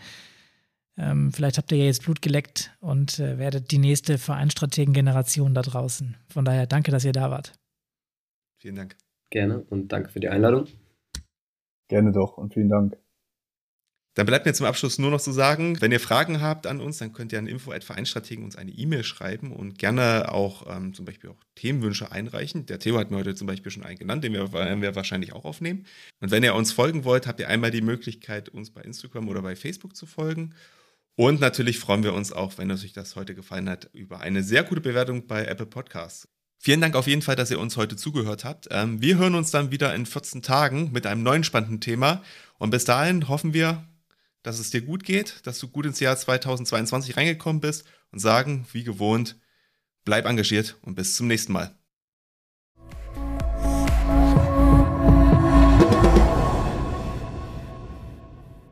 Ähm, 0.97 1.33
vielleicht 1.33 1.59
habt 1.59 1.73
ihr 1.73 1.79
ja 1.79 1.87
jetzt 1.87 2.05
Blut 2.05 2.23
geleckt 2.23 2.77
und 2.79 3.19
äh, 3.19 3.39
werdet 3.39 3.73
die 3.73 3.79
nächste 3.79 4.19
Vereinstrategen-Generation 4.19 5.53
da 5.53 5.63
draußen. 5.63 6.15
Von 6.29 6.45
daher 6.45 6.69
danke, 6.69 6.93
dass 6.93 7.05
ihr 7.05 7.13
da 7.13 7.33
wart. 7.33 7.55
Vielen 8.59 8.77
Dank. 8.77 8.97
Gerne 9.31 9.59
und 9.63 9.89
danke 9.89 10.11
für 10.11 10.21
die 10.21 10.29
Einladung. 10.29 10.69
Gerne 11.89 12.13
doch 12.13 12.37
und 12.37 12.55
vielen 12.55 12.69
Dank. 12.69 13.02
Dann 14.14 14.27
bleibt 14.27 14.44
mir 14.44 14.53
zum 14.53 14.66
Abschluss 14.66 14.98
nur 14.98 15.11
noch 15.11 15.22
zu 15.22 15.33
sagen, 15.33 15.81
wenn 15.81 15.90
ihr 15.90 16.01
Fragen 16.01 16.42
habt 16.42 16.66
an 16.66 16.81
uns, 16.81 16.98
dann 16.98 17.14
könnt 17.14 17.33
ihr 17.33 17.38
an 17.38 17.46
info.vereinstrategen 17.46 18.44
uns 18.44 18.57
eine 18.57 18.70
E-Mail 18.70 19.05
schreiben 19.05 19.53
und 19.53 19.79
gerne 19.79 20.31
auch 20.31 20.66
ähm, 20.68 20.92
zum 20.92 21.07
Beispiel 21.07 21.31
auch 21.31 21.42
Themenwünsche 21.55 22.12
einreichen. 22.12 22.66
Der 22.66 22.79
Theo 22.79 22.98
hat 22.98 23.11
mir 23.11 23.16
heute 23.16 23.35
zum 23.35 23.46
Beispiel 23.46 23.72
schon 23.72 23.85
einen 23.85 23.98
genannt, 23.98 24.22
den 24.22 24.35
wir, 24.35 24.53
werden 24.53 24.83
wir 24.83 24.94
wahrscheinlich 24.94 25.33
auch 25.33 25.46
aufnehmen. 25.46 25.87
Und 26.20 26.31
wenn 26.31 26.42
ihr 26.42 26.55
uns 26.55 26.72
folgen 26.72 27.05
wollt, 27.05 27.27
habt 27.27 27.40
ihr 27.40 27.48
einmal 27.48 27.70
die 27.70 27.81
Möglichkeit, 27.81 28.51
uns 28.51 28.70
bei 28.70 28.83
Instagram 28.83 29.29
oder 29.29 29.40
bei 29.40 29.57
Facebook 29.57 29.96
zu 29.96 30.05
folgen. 30.05 30.55
Und 31.14 31.40
natürlich 31.40 31.79
freuen 31.79 32.05
wir 32.05 32.12
uns 32.12 32.33
auch, 32.33 32.59
wenn 32.59 32.70
euch 32.70 32.92
das 32.92 33.16
heute 33.16 33.35
gefallen 33.35 33.68
hat, 33.68 33.88
über 33.94 34.20
eine 34.20 34.42
sehr 34.42 34.62
gute 34.62 34.83
Bewertung 34.83 35.27
bei 35.27 35.46
Apple 35.46 35.66
Podcasts. 35.66 36.29
Vielen 36.59 36.81
Dank 36.81 36.94
auf 36.96 37.07
jeden 37.07 37.22
Fall, 37.22 37.35
dass 37.35 37.51
ihr 37.51 37.59
uns 37.59 37.77
heute 37.77 37.96
zugehört 37.96 38.44
habt. 38.44 38.68
Ähm, 38.70 39.01
wir 39.01 39.16
hören 39.16 39.35
uns 39.35 39.51
dann 39.51 39.70
wieder 39.70 39.94
in 39.94 40.07
14 40.07 40.42
Tagen 40.42 40.92
mit 40.92 41.07
einem 41.07 41.22
neuen 41.22 41.44
spannenden 41.44 41.81
Thema. 41.81 42.22
Und 42.59 42.70
bis 42.70 42.85
dahin 42.85 43.29
hoffen 43.29 43.53
wir, 43.53 43.85
dass 44.43 44.59
es 44.59 44.71
dir 44.71 44.83
gut 44.83 45.05
geht, 45.05 45.47
dass 45.47 45.59
du 45.59 45.69
gut 45.69 45.87
ins 45.87 46.01
Jahr 46.01 46.17
2022 46.17 47.17
reingekommen 47.17 47.61
bist 47.61 47.85
und 48.11 48.19
sagen, 48.19 48.67
wie 48.73 48.85
gewohnt, 48.85 49.39
bleib 50.05 50.27
engagiert 50.27 50.77
und 50.83 50.95
bis 50.95 51.17
zum 51.17 51.27
nächsten 51.27 51.53
Mal. 51.53 51.77